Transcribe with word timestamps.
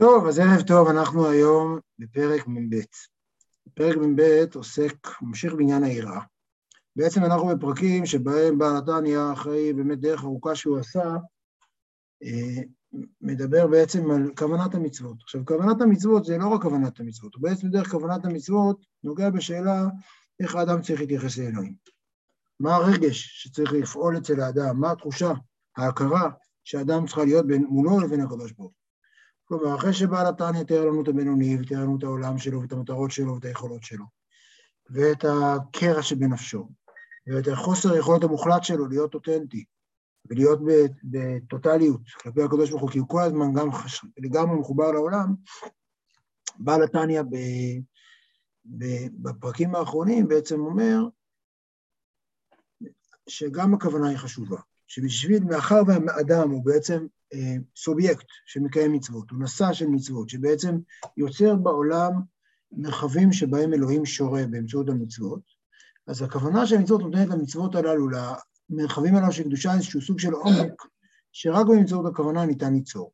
טוב, 0.00 0.26
אז 0.26 0.38
ערב 0.38 0.62
טוב, 0.66 0.88
אנחנו 0.88 1.28
היום 1.28 1.78
בפרק 1.98 2.46
מ"ב. 2.46 2.76
פרק 3.74 3.96
מ"ב 3.96 4.22
עוסק, 4.54 4.94
ממשיך 5.22 5.54
בעניין 5.54 5.82
היראה. 5.82 6.20
בעצם 6.96 7.24
אנחנו 7.24 7.46
בפרקים 7.48 8.06
שבהם 8.06 8.58
בעל 8.58 8.76
התניא, 8.76 9.18
אחרי 9.32 9.72
באמת 9.72 10.00
דרך 10.00 10.24
ארוכה 10.24 10.54
שהוא 10.54 10.78
עשה, 10.78 11.16
אה, 12.22 12.62
מדבר 13.20 13.66
בעצם 13.66 14.10
על 14.10 14.30
כוונת 14.38 14.74
המצוות. 14.74 15.22
עכשיו, 15.22 15.44
כוונת 15.44 15.80
המצוות 15.80 16.24
זה 16.24 16.38
לא 16.38 16.48
רק 16.48 16.62
כוונת 16.62 17.00
המצוות, 17.00 17.34
הוא 17.34 17.42
בעצם 17.42 17.68
דרך 17.68 17.90
כוונת 17.90 18.24
המצוות 18.24 18.86
נוגע 19.04 19.30
בשאלה 19.30 19.86
איך 20.40 20.54
האדם 20.54 20.82
צריך 20.82 21.00
להתייחס 21.00 21.38
לאלוהים. 21.38 21.74
מה 22.60 22.74
הרגש 22.76 23.42
שצריך 23.42 23.72
לפעול 23.72 24.18
אצל 24.18 24.40
האדם, 24.40 24.80
מה 24.80 24.92
התחושה, 24.92 25.32
ההכרה 25.76 26.30
שהאדם 26.64 27.06
צריכה 27.06 27.24
להיות 27.24 27.46
בין 27.46 27.64
מולו 27.64 28.00
לבין 28.00 28.20
הקדוש 28.20 28.52
ברוך 28.52 28.77
כלומר, 29.48 29.76
אחרי 29.76 29.92
שבעל 29.92 30.26
התניא 30.26 30.62
תיאר 30.62 30.84
לנו 30.84 31.02
את 31.02 31.08
הבינוני, 31.08 31.56
ותיאר 31.60 31.80
לנו 31.80 31.98
את 31.98 32.02
העולם 32.02 32.38
שלו, 32.38 32.60
ואת 32.62 32.72
המטרות 32.72 33.10
שלו, 33.10 33.34
ואת 33.34 33.44
היכולות 33.44 33.82
שלו, 33.82 34.04
ואת 34.90 35.24
הקרע 35.24 36.02
שבנפשו, 36.02 36.68
ואת 37.26 37.48
החוסר 37.48 37.92
היכולת 37.92 38.24
המוחלט 38.24 38.64
שלו 38.64 38.88
להיות 38.88 39.14
אותנטי, 39.14 39.64
ולהיות 40.30 40.58
בטוטליות 41.04 42.00
כלפי 42.22 42.42
הקדוש 42.42 42.70
ברוך 42.70 42.82
הוא, 42.82 42.90
כי 42.90 42.98
הוא 42.98 43.08
כל 43.08 43.22
הזמן 43.22 43.54
גם 43.54 43.72
חש... 43.72 44.04
לגמרי 44.18 44.58
מחובר 44.58 44.92
לעולם, 44.92 45.34
בעל 46.58 46.82
התניא 46.82 47.22
ב... 47.22 47.36
ב... 48.64 48.84
בפרקים 49.22 49.74
האחרונים 49.74 50.28
בעצם 50.28 50.60
אומר 50.60 50.98
שגם 53.28 53.74
הכוונה 53.74 54.08
היא 54.08 54.18
חשובה, 54.18 54.60
שבשביל, 54.88 55.44
מאחר 55.44 55.82
והאדם 55.86 56.50
הוא 56.50 56.64
בעצם 56.64 57.06
אה, 57.34 57.54
סובייקט 57.76 58.26
שמקיים 58.46 58.92
מצוות, 58.92 59.30
הוא 59.30 59.42
נשא 59.42 59.72
של 59.72 59.86
מצוות, 59.86 60.28
שבעצם 60.28 60.78
יוצר 61.16 61.56
בעולם 61.56 62.12
מרחבים 62.72 63.32
שבהם 63.32 63.74
אלוהים 63.74 64.06
שורה 64.06 64.46
באמצעות 64.50 64.88
המצוות, 64.88 65.40
אז 66.06 66.22
הכוונה 66.22 66.66
שהמצוות 66.66 67.00
נותנת 67.00 67.28
למצוות 67.28 67.74
הללו, 67.74 68.08
למרחבים 68.70 69.16
הללו 69.16 69.32
של 69.32 69.42
קדושה, 69.42 69.74
איזשהו 69.74 70.02
סוג 70.02 70.18
של 70.18 70.32
עומק, 70.32 70.82
שרק 71.32 71.66
באמצעות 71.66 72.06
הכוונה 72.06 72.46
ניתן 72.46 72.74
ליצור. 72.74 73.12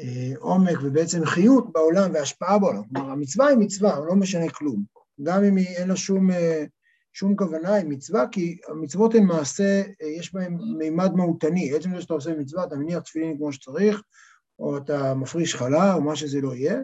אה, 0.00 0.32
עומק 0.38 0.78
ובעצם 0.82 1.24
חיות 1.24 1.72
בעולם 1.72 2.10
והשפעה 2.14 2.58
בעולם. 2.58 2.82
כלומר, 2.94 3.10
המצווה 3.10 3.46
היא 3.46 3.58
מצווה, 3.58 3.98
לא 4.08 4.14
משנה 4.14 4.50
כלום. 4.50 4.84
גם 5.22 5.44
אם 5.44 5.58
אין 5.58 5.88
לה 5.88 5.96
שום 5.96 6.30
אה, 6.30 6.64
שום 7.14 7.36
כוונה 7.36 7.74
עם 7.74 7.88
מצווה, 7.88 8.28
כי 8.32 8.58
המצוות 8.68 9.14
הן 9.14 9.24
מעשה, 9.24 9.82
אה, 10.02 10.06
יש 10.06 10.34
בהן 10.34 10.58
מימד 10.78 11.12
מהותני. 11.14 11.74
עצם 11.74 11.94
זה 11.94 12.00
שאתה 12.00 12.14
עושה 12.14 12.34
מצווה, 12.34 12.64
אתה 12.64 12.76
מניח 12.76 13.02
תפילין 13.02 13.36
כמו 13.36 13.52
שצריך, 13.52 14.02
או 14.58 14.76
אתה 14.76 15.14
מפריש 15.14 15.54
חלה, 15.54 15.94
או 15.94 16.00
מה 16.00 16.16
שזה 16.16 16.40
לא 16.40 16.54
יהיה. 16.54 16.78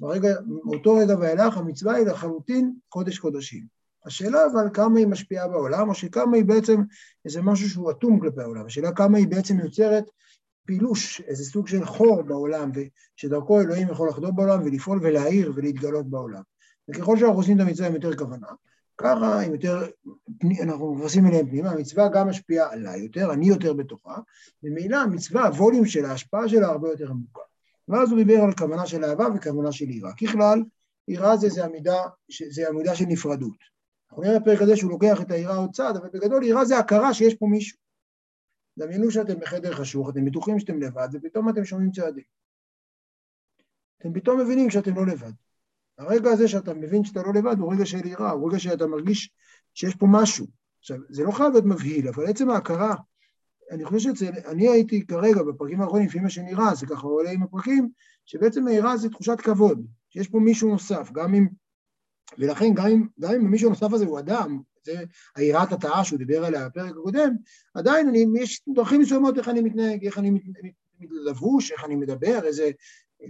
ברגע, 0.00 0.34
מאותו 0.64 0.94
רגע 0.94 1.14
ואילך 1.20 1.56
המצווה 1.56 1.94
היא 1.94 2.06
לחלוטין 2.06 2.74
קודש 2.88 3.18
קודשים. 3.18 3.64
השאלה 4.06 4.38
אבל 4.52 4.68
כמה 4.74 4.98
היא 4.98 5.06
משפיעה 5.06 5.48
בעולם, 5.48 5.88
או 5.88 5.94
שכמה 5.94 6.36
היא 6.36 6.44
בעצם 6.44 6.82
איזה 7.24 7.42
משהו 7.42 7.70
שהוא 7.70 7.90
אטום 7.90 8.20
כלפי 8.20 8.40
העולם. 8.40 8.66
השאלה 8.66 8.92
כמה 8.92 9.18
היא 9.18 9.28
בעצם 9.28 9.60
יוצרת 9.60 10.04
פילוש, 10.66 11.20
איזה 11.20 11.44
סוג 11.44 11.68
של 11.68 11.84
חור 11.84 12.22
בעולם, 12.22 12.70
ושדרכו 12.74 13.60
אלוהים 13.60 13.88
יכול 13.88 14.08
לחדור 14.08 14.30
בעולם 14.30 14.62
ולפעול 14.64 14.98
ולהאיר 15.02 15.52
ולהתגלות 15.54 16.10
בעולם. 16.10 16.42
וככל 16.88 17.16
שאנחנו 17.18 17.36
עושים 17.36 17.56
את 17.56 17.66
המצווה 17.66 17.88
עם 17.88 17.94
יותר 17.94 18.16
כוונה, 18.16 18.46
ככה, 19.00 19.40
יותר, 19.46 19.86
אנחנו 20.62 20.94
נכנסים 20.98 21.26
אליהם 21.26 21.50
פנימה, 21.50 21.70
המצווה 21.70 22.08
גם 22.08 22.28
משפיעה 22.28 22.72
עליי 22.72 23.00
יותר, 23.00 23.32
אני 23.32 23.46
יותר 23.46 23.72
בתוכה, 23.72 24.18
וממילא 24.62 24.96
המצווה, 24.96 25.46
הווליום 25.46 25.86
של 25.86 26.04
ההשפעה 26.04 26.48
שלה 26.48 26.66
הרבה 26.66 26.88
יותר 26.88 27.10
עמוקה. 27.10 27.40
ואז 27.88 28.10
הוא 28.10 28.18
דיבר 28.18 28.42
על 28.42 28.52
כוונה 28.52 28.86
של 28.86 29.04
אהבה 29.04 29.26
וכוונה 29.34 29.72
של 29.72 29.90
יראה. 29.90 30.12
ככלל, 30.12 30.62
יראה 31.08 31.36
זה, 31.36 31.48
זה 31.48 31.64
עמידה, 31.64 32.02
זה 32.50 32.68
עמידה 32.68 32.94
של 32.94 33.04
נפרדות. 33.08 33.56
אנחנו 34.10 34.22
נראה 34.22 34.38
בפרק 34.38 34.62
הזה 34.62 34.76
שהוא 34.76 34.90
לוקח 34.90 35.20
את 35.20 35.30
היראה 35.30 35.56
עוד 35.56 35.70
צעד, 35.72 35.96
אבל 35.96 36.08
בגדול 36.12 36.44
יראה 36.44 36.64
זה 36.64 36.78
הכרה 36.78 37.14
שיש 37.14 37.34
פה 37.34 37.46
מישהו. 37.46 37.78
דמיינו 38.78 39.10
שאתם 39.10 39.40
בחדר 39.40 39.72
חשוך, 39.72 40.10
אתם 40.10 40.24
בטוחים 40.24 40.58
שאתם 40.58 40.80
לבד, 40.80 41.08
ופתאום 41.12 41.48
אתם 41.48 41.64
שומעים 41.64 41.90
צעדים. 41.90 42.24
אתם 43.98 44.12
פתאום 44.12 44.40
מבינים 44.40 44.70
שאתם 44.70 44.94
לא 44.94 45.06
לבד. 45.06 45.32
הרגע 46.00 46.30
הזה 46.30 46.48
שאתה 46.48 46.74
מבין 46.74 47.04
שאתה 47.04 47.22
לא 47.22 47.32
לבד 47.34 47.58
הוא 47.58 47.72
רגע 47.72 47.86
של 47.86 48.06
יראה, 48.06 48.30
הוא 48.30 48.50
רגע 48.50 48.58
שאתה 48.58 48.86
מרגיש 48.86 49.30
שיש 49.74 49.94
פה 49.94 50.06
משהו. 50.10 50.46
עכשיו, 50.78 50.96
זה 51.08 51.24
לא 51.24 51.30
חייב 51.30 51.52
להיות 51.52 51.64
מבהיל, 51.64 52.08
אבל 52.08 52.26
עצם 52.26 52.50
ההכרה, 52.50 52.94
אני 53.70 53.84
חושב 53.84 54.14
שאני 54.14 54.68
הייתי 54.68 55.06
כרגע 55.06 55.42
בפרקים 55.42 55.80
האחרונים, 55.80 56.06
לפי 56.06 56.18
מה 56.18 56.30
שנראה, 56.30 56.74
זה 56.74 56.86
ככה 56.86 57.06
עולה 57.06 57.30
עם 57.30 57.42
הפרקים, 57.42 57.88
שבעצם 58.26 58.66
היראה 58.66 58.96
זה 58.96 59.08
תחושת 59.08 59.40
כבוד, 59.40 59.86
שיש 60.08 60.28
פה 60.28 60.38
מישהו 60.38 60.68
נוסף, 60.68 61.10
גם 61.12 61.34
אם, 61.34 61.46
ולכן 62.38 62.74
גם 62.74 62.86
אם, 62.86 63.06
גם 63.20 63.34
אם 63.34 63.46
המישהו 63.46 63.68
הנוסף 63.68 63.92
הזה 63.92 64.04
הוא 64.04 64.18
אדם, 64.18 64.60
זה 64.84 65.04
היראת 65.36 65.72
התאה 65.72 66.04
שהוא 66.04 66.18
דיבר 66.18 66.44
עליה 66.44 66.68
בפרק 66.68 66.90
הקודם, 66.90 67.34
עדיין 67.74 68.08
אני, 68.08 68.26
יש 68.40 68.62
דרכים 68.74 69.00
מסוימות 69.00 69.38
איך 69.38 69.48
אני 69.48 69.60
מתנהג, 69.60 70.04
איך 70.04 70.18
אני 70.18 70.40
לבוש, 71.26 71.72
איך 71.72 71.84
אני 71.84 71.96
מדבר, 71.96 72.40
איזה 72.44 72.70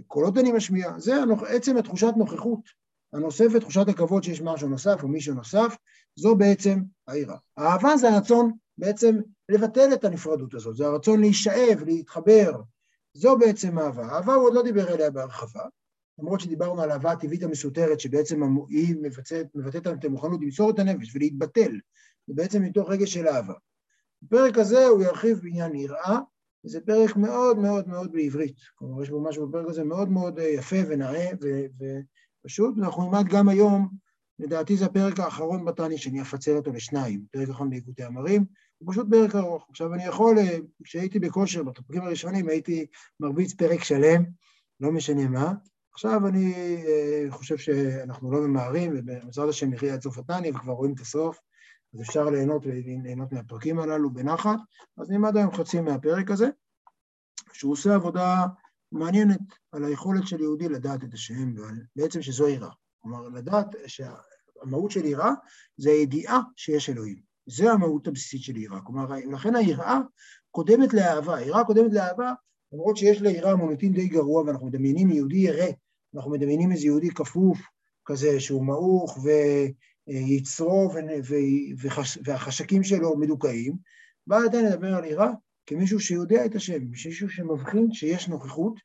קולות 0.07 0.37
אני 0.37 0.51
משמיע, 0.51 0.91
זה 0.97 1.13
עצם 1.47 1.77
התחושת 1.77 2.13
נוכחות 2.17 2.59
הנוספת, 3.13 3.61
תחושת 3.61 3.87
הכבוד 3.87 4.23
שיש 4.23 4.41
משהו 4.41 4.67
נוסף 4.67 5.03
או 5.03 5.07
מישהו 5.07 5.33
נוסף, 5.33 5.75
זו 6.15 6.35
בעצם 6.35 6.81
היראה. 7.07 7.37
האהבה 7.57 7.97
זה 7.97 8.09
הרצון 8.09 8.51
בעצם 8.77 9.15
לבטל 9.49 9.93
את 9.93 10.03
הנפרדות 10.03 10.53
הזאת, 10.53 10.75
זה 10.75 10.85
הרצון 10.85 11.19
להישאב, 11.21 11.83
להתחבר, 11.85 12.51
זו 13.13 13.37
בעצם 13.37 13.79
אהבה. 13.79 14.03
אהבה 14.03 14.33
הוא 14.33 14.43
עוד 14.43 14.53
לא 14.53 14.63
דיבר 14.63 14.91
עליה 14.91 15.11
בהרחבה, 15.11 15.63
למרות 16.19 16.39
שדיברנו 16.39 16.81
על 16.81 16.91
אהבה 16.91 17.11
הטבעית 17.11 17.43
המסותרת, 17.43 17.99
שבעצם 17.99 18.41
היא 18.69 18.95
מבטאת, 19.01 19.47
מבטאת 19.55 19.87
את 19.87 20.05
המוכנות 20.05 20.39
למסור 20.41 20.69
את 20.69 20.79
הנפש 20.79 21.15
ולהתבטל, 21.15 21.71
זה 22.27 22.33
בעצם 22.33 22.63
מתוך 22.63 22.89
רגש 22.89 23.13
של 23.13 23.27
אהבה. 23.27 23.53
בפרק 24.21 24.57
הזה 24.57 24.85
הוא 24.85 25.01
ירחיב 25.01 25.39
בעניין 25.43 25.75
יראה, 25.75 26.19
זה 26.63 26.81
פרק 26.81 27.15
מאוד 27.15 27.57
מאוד 27.57 27.87
מאוד 27.87 28.11
בעברית, 28.11 28.55
כלומר 28.75 29.03
יש 29.03 29.09
בו 29.09 29.23
משהו 29.23 29.47
בפרק 29.47 29.65
הזה 29.69 29.83
מאוד 29.83 30.09
מאוד 30.09 30.39
אה, 30.39 30.47
יפה 30.49 30.75
ונאה 30.89 31.29
ופשוט, 32.43 32.77
ואנחנו 32.77 33.03
נלמד 33.03 33.25
גם 33.29 33.49
היום, 33.49 33.89
לדעתי 34.39 34.77
זה 34.77 34.85
הפרק 34.85 35.19
האחרון 35.19 35.65
בתניא 35.65 35.97
שאני 35.97 36.21
אפצל 36.21 36.51
אותו 36.51 36.71
לשניים, 36.71 37.25
פרק 37.31 37.49
אחרון 37.49 37.69
בעקבותי 37.69 38.05
אמרים, 38.05 38.45
הוא 38.77 38.91
פשוט 38.91 39.07
פרק 39.09 39.35
ארוך. 39.35 39.65
עכשיו 39.69 39.93
אני 39.93 40.05
יכול, 40.05 40.39
אה, 40.39 40.57
כשהייתי 40.83 41.19
בכושר, 41.19 41.63
בפרקים 41.63 42.01
הראשונים 42.01 42.49
הייתי 42.49 42.85
מרביץ 43.19 43.53
פרק 43.53 43.83
שלם, 43.83 44.23
לא 44.79 44.91
משנה 44.91 45.27
מה, 45.27 45.53
עכשיו 45.93 46.27
אני 46.27 46.53
אה, 46.87 47.25
חושב 47.29 47.57
שאנחנו 47.57 48.31
לא 48.31 48.41
ממהרים, 48.41 48.93
ובעזרת 48.95 49.49
השם 49.49 49.69
נחיה 49.69 49.93
עד 49.93 50.01
סוף 50.01 50.17
התניא 50.17 50.51
וכבר 50.55 50.73
רואים 50.73 50.93
את 50.93 50.99
הסוף, 50.99 51.39
אז 51.93 52.01
אפשר 52.01 52.29
ליהנות 52.29 52.65
וליהנות 52.65 53.31
מהפרקים 53.31 53.79
הללו 53.79 54.13
בנחת, 54.13 54.59
אז 54.97 55.09
נלמד 55.09 55.37
היום 55.37 55.51
חצי 55.51 55.81
מהפרק 55.81 56.31
הזה, 56.31 56.49
שהוא 57.53 57.71
עושה 57.71 57.95
עבודה 57.95 58.45
מעניינת 58.91 59.39
על 59.71 59.83
היכולת 59.83 60.27
של 60.27 60.41
יהודי 60.41 60.69
לדעת 60.69 61.03
את 61.03 61.13
השם, 61.13 61.53
בעצם 61.95 62.21
שזו 62.21 62.47
יראה. 62.47 62.69
כלומר, 62.99 63.29
לדעת 63.29 63.67
שהמהות 63.87 64.91
של 64.91 65.05
יראה 65.05 65.31
זה 65.77 65.89
הידיעה 65.89 66.39
שיש 66.55 66.89
אלוהים. 66.89 67.21
זה 67.45 67.71
המהות 67.71 68.07
הבסיסית 68.07 68.41
של 68.41 68.57
יראה. 68.57 68.81
כלומר, 68.81 69.05
לכן 69.31 69.55
היראה 69.55 69.99
קודמת 70.51 70.93
לאהבה. 70.93 71.35
היראה 71.35 71.63
קודמת 71.63 71.93
לאהבה, 71.93 72.33
למרות 72.73 72.97
שיש 72.97 73.21
ליראה 73.21 73.55
מוניטין 73.55 73.93
די 73.93 74.07
גרוע, 74.07 74.43
ואנחנו 74.43 74.67
מדמיינים 74.67 75.11
יהודי 75.11 75.37
ירא, 75.37 75.71
אנחנו 76.15 76.31
מדמיינים 76.31 76.71
איזה 76.71 76.85
יהודי 76.85 77.09
כפוף 77.09 77.59
כזה 78.05 78.39
שהוא 78.39 78.65
מעוך 78.65 79.17
ו... 79.17 79.29
יצרו 80.11 80.91
והחשקים 82.25 82.83
שלו 82.83 83.17
מדוכאים, 83.17 83.77
בא 84.27 84.37
עדיין 84.45 84.65
לדבר 84.65 84.95
על 84.95 85.05
יראה 85.05 85.29
כמישהו 85.65 85.99
שיודע 85.99 86.45
את 86.45 86.55
השם, 86.55 86.83
מישהו 86.83 87.29
שמבחין 87.29 87.93
שיש 87.93 88.27
נוכחות, 88.27 88.79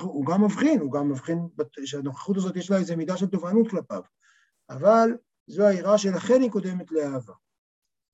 הוא 0.00 0.26
גם 0.26 0.44
מבחין, 0.44 0.80
הוא 0.80 0.92
גם 0.92 1.08
מבחין 1.08 1.38
שהנוכחות 1.84 2.36
הזאת 2.36 2.56
יש 2.56 2.70
לה 2.70 2.76
איזו 2.76 2.96
מידה 2.96 3.16
של 3.16 3.26
תובענות 3.26 3.70
כלפיו, 3.70 4.02
אבל 4.70 5.10
זו 5.46 5.66
היראה 5.66 5.98
שלכן 5.98 6.42
היא 6.42 6.50
קודמת 6.50 6.92
לאהבה. 6.92 7.32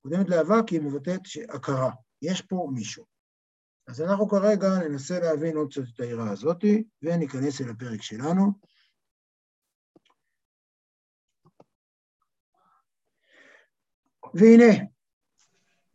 קודמת 0.01 0.29
לאהבה 0.29 0.55
כי 0.67 0.75
היא 0.75 0.81
מבטאת 0.81 1.21
הכרה, 1.49 1.91
יש 2.21 2.41
פה 2.41 2.69
מישהו. 2.73 3.05
אז 3.87 4.01
אנחנו 4.01 4.29
כרגע 4.29 4.67
ננסה 4.79 5.19
להבין 5.19 5.57
עוד 5.57 5.71
קצת 5.71 5.81
את 5.95 5.99
היראה 5.99 6.31
הזאת, 6.31 6.65
וניכנס 7.01 7.61
אל 7.61 7.69
הפרק 7.69 8.01
שלנו. 8.01 8.51
והנה, 14.33 14.83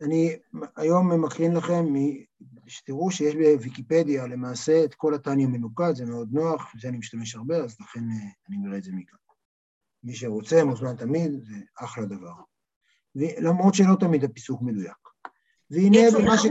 אני 0.01 0.35
היום 0.75 1.25
מקרין 1.25 1.55
לכם, 1.55 1.85
שתראו 2.67 3.11
שיש 3.11 3.35
בוויקיפדיה 3.35 4.27
למעשה 4.27 4.83
את 4.85 4.93
כל 4.93 5.13
התניא 5.13 5.47
מנוקד, 5.47 5.95
זה 5.95 6.05
מאוד 6.05 6.29
נוח, 6.31 6.71
בזה 6.75 6.87
אני 6.87 6.97
משתמש 6.97 7.35
הרבה, 7.35 7.57
אז 7.57 7.79
לכן 7.81 7.99
אה, 7.99 8.29
אני 8.49 8.57
מראה 8.57 8.77
את 8.77 8.83
זה 8.83 8.91
מכאן. 8.91 9.17
מי 10.03 10.15
שרוצה, 10.15 10.63
מוזמן 10.63 10.95
תמיד, 10.95 11.31
זה 11.31 11.55
אחלה 11.79 12.05
דבר. 12.05 12.33
למרות 13.15 13.73
שלא 13.73 13.95
תמיד 13.99 14.23
הפיסוק 14.23 14.61
מדויק. 14.61 15.09
והנה 15.69 15.99
במה 16.13 16.37
ש... 16.37 16.41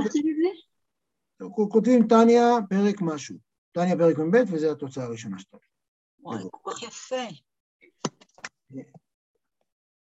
כותבים 1.50 2.08
תניא, 2.08 2.42
פרק 2.70 3.00
משהו. 3.00 3.36
תניא 3.72 3.94
פרק 3.94 4.18
מ"ב, 4.18 4.36
וזו 4.52 4.72
התוצאה 4.72 5.04
הראשונה 5.04 5.38
שלנו. 5.38 5.62
וואי, 6.20 6.42
כל 6.50 6.70
כך 6.70 6.82
יפה. 6.82 7.24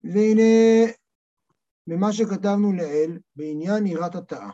והנה, 0.03 0.41
ממה 1.89 2.13
שכתבנו 2.13 2.73
לעיל, 2.73 3.19
בעניין 3.35 3.85
יראת 3.85 4.15
התאה. 4.15 4.49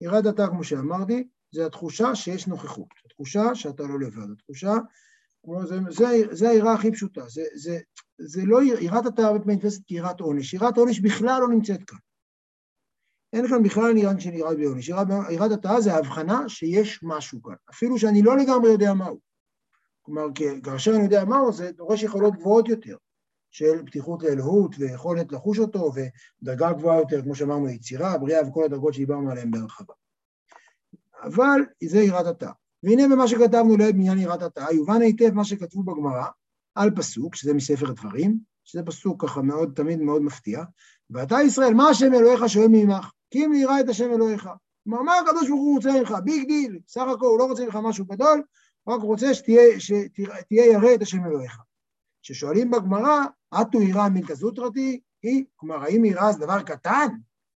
יראת 0.00 0.26
התאה, 0.26 0.48
כמו 0.48 0.64
שאמרתי, 0.64 1.28
זה 1.52 1.66
התחושה 1.66 2.14
שיש 2.14 2.46
נוכחות, 2.46 2.88
התחושה 3.06 3.54
שאתה 3.54 3.82
לא 3.82 4.00
לבד, 4.00 4.30
התחושה, 4.32 4.72
כמו 5.44 5.66
זה, 5.66 5.78
זה, 5.90 6.06
זה 6.30 6.48
היראה 6.48 6.72
הכי 6.72 6.92
פשוטה, 6.92 7.28
זה, 7.28 7.42
זה, 7.54 7.78
זה 8.18 8.42
לא, 8.44 8.62
יראת 8.62 9.06
התאה 9.06 9.26
הרבה 9.26 9.38
פעמים 9.38 9.58
נתפסת 9.58 9.84
כיראת 9.86 10.20
עונש, 10.20 10.54
יראת 10.54 10.76
עונש 10.76 11.00
בכלל 11.00 11.40
לא 11.40 11.48
נמצאת 11.48 11.84
כאן. 11.84 11.98
אין 13.32 13.48
כאן 13.48 13.62
בכלל 13.62 13.90
עניין 13.90 14.20
של 14.20 14.34
יראת 14.34 14.56
בעונש, 14.56 14.88
יראת 14.88 15.52
התאה 15.52 15.80
זה 15.80 15.94
ההבחנה 15.94 16.48
שיש 16.48 17.00
משהו 17.02 17.42
כאן, 17.42 17.54
אפילו 17.70 17.98
שאני 17.98 18.22
לא 18.22 18.36
לגמרי 18.36 18.70
יודע 18.70 18.94
מהו. 18.94 19.20
כלומר, 20.02 20.26
כאשר 20.64 20.90
אני 20.94 21.04
יודע 21.04 21.24
מהו, 21.24 21.52
זה 21.52 21.72
דורש 21.72 22.02
יכולות 22.02 22.34
גבוהות 22.34 22.68
יותר. 22.68 22.96
של 23.50 23.86
פתיחות 23.86 24.22
לאלוהות 24.22 24.74
ויכולת 24.78 25.32
לחוש 25.32 25.58
אותו 25.58 25.90
ודרגה 26.42 26.72
גבוהה 26.72 26.98
יותר, 26.98 27.22
כמו 27.22 27.34
שאמרנו, 27.34 27.68
יצירה, 27.68 28.18
בריאה 28.18 28.48
וכל 28.48 28.64
הדרגות 28.64 28.94
שדיברנו 28.94 29.30
עליהן 29.30 29.50
בהרחבה. 29.50 29.94
אבל 31.22 31.60
זה 31.84 31.98
יראת 31.98 32.26
התא. 32.26 32.50
והנה 32.82 33.02
במה 33.08 33.28
שכתבנו 33.28 33.76
לעד 33.76 33.94
בעניין 33.94 34.18
יראת 34.18 34.42
התא, 34.42 34.64
יובן 34.72 35.02
היטב 35.02 35.34
מה 35.34 35.44
שכתבו 35.44 35.82
בגמרא 35.82 36.26
על 36.74 36.90
פסוק, 36.96 37.34
שזה 37.34 37.54
מספר 37.54 37.88
הדברים, 37.88 38.38
שזה 38.64 38.82
פסוק 38.82 39.24
ככה 39.24 39.42
מאוד, 39.42 39.72
תמיד 39.74 40.00
מאוד 40.00 40.22
מפתיע, 40.22 40.64
ואתה 41.10 41.36
ישראל, 41.42 41.74
מה 41.74 41.88
השם 41.88 42.14
אלוהיך 42.14 42.48
שואל 42.48 42.68
מעמך? 42.68 43.10
כי 43.30 43.44
אם 43.44 43.52
לירא 43.52 43.80
את 43.80 43.88
השם 43.88 44.10
אלוהיך. 44.10 44.48
כלומר, 44.84 45.02
מה 45.02 45.12
הקדוש 45.18 45.48
ברוך 45.48 45.60
הוא 45.60 45.74
רוצה 45.74 45.92
ממך? 45.92 46.14
big 46.24 46.48
deal, 46.48 46.78
סך 46.88 47.04
הכל 47.14 47.26
הוא 47.26 47.38
לא 47.38 47.44
רוצה 47.44 47.64
ממך 47.64 47.78
משהו 47.82 48.04
גדול, 48.04 48.42
רק 48.88 49.00
רוצה 49.00 49.34
שתהיה, 49.34 49.80
שתהיה 49.80 50.66
ירא 50.66 50.94
את 50.94 51.02
השם 51.02 51.24
אלוהיך. 51.24 51.58
כששואלים 52.28 52.70
בגמרא, 52.70 53.24
אטו 53.60 53.82
יראה 53.82 54.08
מילתא 54.08 54.34
זוטרתא 54.34 55.00
היא, 55.22 55.44
כלומר, 55.56 55.82
האם 55.82 56.04
יראה 56.04 56.32
זה 56.32 56.38
דבר 56.38 56.62
קטן? 56.62 57.06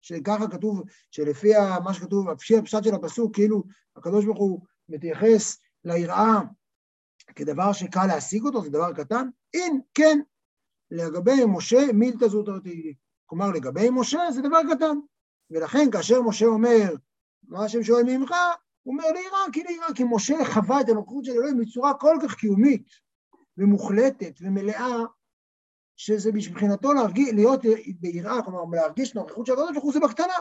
שככה 0.01 0.47
כתוב, 0.47 0.83
שלפי 1.11 1.53
מה 1.83 1.93
שכתוב, 1.93 2.29
לפי 2.29 2.57
הפשט 2.57 2.83
של 2.83 2.95
הפסוק, 2.95 3.35
כאילו 3.35 3.63
הקדוש 3.95 4.25
ברוך 4.25 4.39
הוא 4.39 4.61
מתייחס 4.89 5.57
ליראה 5.83 6.41
כדבר 7.35 7.73
שקל 7.73 8.05
להשיג 8.05 8.43
אותו, 8.43 8.61
זה 8.61 8.69
דבר 8.69 8.93
קטן? 8.93 9.29
אין, 9.53 9.81
כן. 9.93 10.19
לגבי 10.91 11.45
משה, 11.47 11.93
מילתא 11.93 12.27
זוטרתי. 12.27 12.93
כלומר, 13.25 13.51
לגבי 13.51 13.89
משה 13.91 14.31
זה 14.31 14.41
דבר 14.41 14.61
קטן. 14.75 14.97
ולכן 15.51 15.91
כאשר 15.91 16.21
משה 16.21 16.45
אומר, 16.45 16.95
מה 17.47 17.65
השם 17.65 17.83
שואל 17.83 18.03
ממך, 18.03 18.33
הוא 18.83 18.93
אומר 18.93 19.11
ליראה, 19.11 19.51
כי 19.53 19.63
ליראה, 19.63 19.93
כי 19.95 20.03
משה 20.11 20.45
חווה 20.53 20.81
את 20.81 20.89
הנוכחות 20.89 21.25
של 21.25 21.31
אלוהים 21.31 21.57
בצורה 21.57 21.93
כל 21.93 22.15
כך 22.23 22.35
קיומית 22.35 22.83
ומוחלטת 23.59 24.33
ומלאה, 24.41 24.97
שזה 25.95 26.31
מבחינתו 26.33 26.93
להרגיש, 26.93 27.29
להיות 27.33 27.61
ביראה, 27.99 28.43
כלומר 28.45 28.77
להרגיש 28.77 29.15
נוכחות 29.15 29.45
של 29.45 29.53
הקדוש 29.53 29.71
ברוך 29.71 29.83
הוא 29.83 29.93
זה 29.93 29.99
בקטנה. 29.99 30.33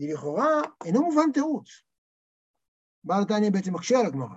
לכאורה 0.00 0.60
אינו 0.84 1.02
מובן 1.02 1.32
תירוץ. 1.32 1.68
בעל 3.04 3.24
תניא 3.24 3.50
בעצם 3.50 3.74
מקשה 3.74 3.98
על 3.98 4.06
הגמרא. 4.06 4.36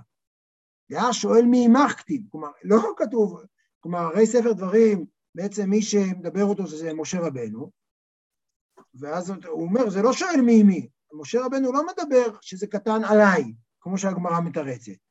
דעה 0.92 1.13
שואל 1.13 1.45
מי 1.45 1.65
עמך 1.65 1.92
כתיב, 1.92 2.21
כלומר 2.31 2.48
לא 2.63 2.80
כתוב, 2.98 3.44
כלומר 3.80 4.00
הרי 4.00 4.27
ספר 4.27 4.54
דברים, 4.54 5.06
בעצם 5.36 5.69
מי 5.69 5.81
שמדבר 5.81 6.44
אותו 6.44 6.68
זה 6.68 6.94
משה 6.94 7.18
רבנו, 7.19 7.71
ואז 9.00 9.30
הוא 9.30 9.63
אומר, 9.63 9.89
זה 9.89 10.01
לא 10.01 10.13
שואל 10.13 10.42
מי 10.45 10.63
מי, 10.63 10.89
משה 11.13 11.45
רבנו 11.45 11.74
לא 11.74 11.86
מדבר 11.86 12.38
שזה 12.42 12.68
קטן 12.68 13.04
עליי, 13.04 13.54
כמו 13.80 13.98
שהגמרא 13.98 14.42
מתרצת, 14.42 15.06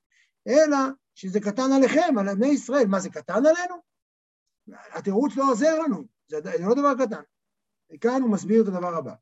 אלא 0.47 0.77
שזה 1.15 1.41
קטן 1.41 1.73
עליכם, 1.77 2.19
על 2.19 2.35
בני 2.35 2.47
ישראל. 2.47 2.87
מה, 2.87 3.01
זה 3.01 3.11
קטן 3.11 3.35
עלינו? 3.47 3.75
התירוץ 4.69 5.37
לא 5.37 5.51
עוזר 5.51 5.79
לנו, 5.79 6.05
זה, 6.29 6.41
זה 6.41 6.65
לא 6.67 6.75
דבר 6.75 7.07
קטן. 7.07 7.23
וכאן 7.95 8.23
הוא 8.23 8.31
מסביר 8.31 8.63
את 8.63 8.69
הדבר 8.69 8.95
הבא. 8.95 9.15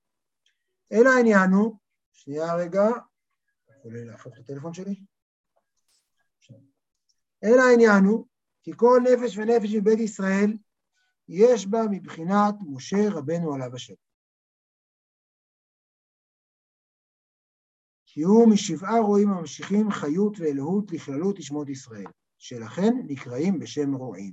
אלא 0.93 1.11
העניין 1.11 1.51
הוא, 1.51 1.77
שנייה 2.13 2.55
רגע, 2.55 2.83
יכול 3.79 3.93
להפוך 3.95 4.35
את 4.35 4.39
הטלפון 4.39 4.75
שלי? 4.75 4.95
אלא 7.45 7.63
העניין 7.63 8.05
הוא, 8.05 8.27
כי 8.63 8.73
כל 8.77 9.01
נפש 9.05 9.39
ונפש 9.39 9.75
מבית 9.75 9.99
ישראל, 9.99 10.57
יש 11.29 11.67
בה 11.67 11.83
מבחינת 11.91 12.55
משה 12.67 13.09
רבנו 13.11 13.55
עליו 13.55 13.75
השם. 13.75 13.95
כי 18.15 18.23
הוא 18.23 18.49
משבעה 18.49 19.01
רועים 19.01 19.31
הממשיכים 19.31 19.91
חיות 19.91 20.41
ואלוהות 20.41 20.93
לכללות 20.93 21.39
לשמות 21.39 21.69
ישראל, 21.69 22.07
שלכן 22.39 22.93
נקראים 23.07 23.59
בשם 23.59 23.95
רועים. 23.95 24.33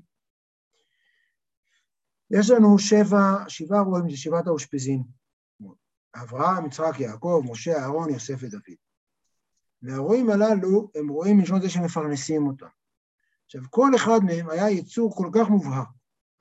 יש 2.31 2.49
לנו 2.49 2.79
שבע, 2.79 3.43
שבעה 3.47 3.81
רועים, 3.81 4.09
זה 4.09 4.17
שבעת 4.17 4.47
האושפזין. 4.47 5.03
אברהם, 6.15 6.65
יצחק, 6.65 6.99
יעקב, 6.99 7.43
משה, 7.51 7.77
אהרון, 7.77 8.09
יוסף 8.09 8.35
ודוד. 8.39 8.61
והרועים 9.81 10.29
הללו 10.29 10.91
הם 10.95 11.09
רועים 11.09 11.37
מלשון 11.37 11.61
זה 11.61 11.69
שמפרנסים 11.69 12.47
אותם. 12.47 12.67
עכשיו, 13.45 13.61
כל 13.69 13.95
אחד 13.95 14.19
מהם 14.23 14.49
היה 14.49 14.69
יצור 14.69 15.15
כל 15.15 15.29
כך 15.33 15.49
מובהק. 15.49 15.87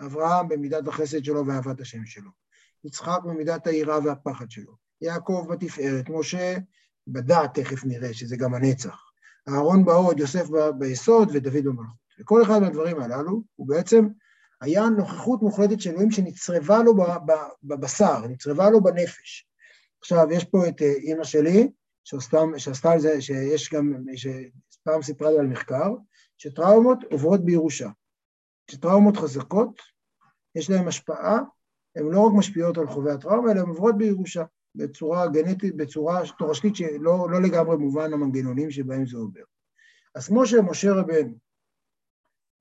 אברהם 0.06 0.48
במידת 0.48 0.88
החסד 0.88 1.24
שלו 1.24 1.46
ואהבת 1.46 1.80
השם 1.80 2.06
שלו. 2.06 2.30
יצחק 2.84 3.20
במידת 3.24 3.66
היראה 3.66 3.98
והפחד 4.04 4.50
שלו. 4.50 4.76
יעקב 5.00 5.46
בתפארת. 5.50 6.08
משה 6.08 6.56
בדעת 7.08 7.58
תכף 7.58 7.84
נראה 7.84 8.14
שזה 8.14 8.36
גם 8.36 8.54
הנצח. 8.54 9.10
אהרון 9.48 9.84
בהוד, 9.84 10.20
יוסף 10.20 10.46
ביסוד 10.78 11.28
ודוד 11.32 11.64
במלכות. 11.64 12.00
וכל 12.20 12.42
אחד 12.42 12.58
מהדברים 12.58 13.00
הללו 13.00 13.42
הוא 13.56 13.68
בעצם 13.68 14.08
היה 14.60 14.88
נוכחות 14.88 15.42
מוחלטת 15.42 15.80
של 15.80 15.90
אלוהים 15.90 16.10
שנצרבה 16.10 16.82
לו 16.82 16.94
בבשר, 17.62 18.26
נצרבה 18.26 18.70
לו 18.70 18.82
בנפש. 18.82 19.46
עכשיו, 20.00 20.26
יש 20.30 20.44
פה 20.44 20.68
את 20.68 20.82
אה, 20.82 20.92
אימא 20.92 21.24
שלי, 21.24 21.70
שעשתה 22.04 22.92
על 22.92 23.00
זה, 23.00 23.22
שיש 23.22 23.74
גם, 23.74 23.92
שפעם 24.16 25.02
סיפרה 25.02 25.30
לי 25.30 25.38
על 25.38 25.46
מחקר, 25.46 25.94
שטראומות 26.38 26.98
עוברות 27.10 27.44
בירושה. 27.44 27.88
שטראומות 28.70 29.16
חזקות, 29.16 29.80
יש 30.54 30.70
להן 30.70 30.88
השפעה, 30.88 31.38
הן 31.96 32.04
לא 32.04 32.20
רק 32.20 32.32
משפיעות 32.38 32.78
על 32.78 32.88
חווי 32.88 33.12
הטראומה, 33.12 33.52
אלא 33.52 33.60
הן 33.60 33.68
עוברות 33.68 33.98
בירושה. 33.98 34.44
בצורה 34.74 35.28
גנטית, 35.28 35.76
בצורה 35.76 36.22
תורשתית 36.38 36.76
שלא 36.76 37.30
לא 37.30 37.42
לגמרי 37.42 37.76
מובן 37.76 38.12
המנגנונים 38.12 38.70
שבהם 38.70 39.06
זה 39.06 39.16
עובר. 39.16 39.40
אז 40.14 40.26
כמו 40.28 40.46
שמשה 40.46 40.92
רבנו, 40.92 41.34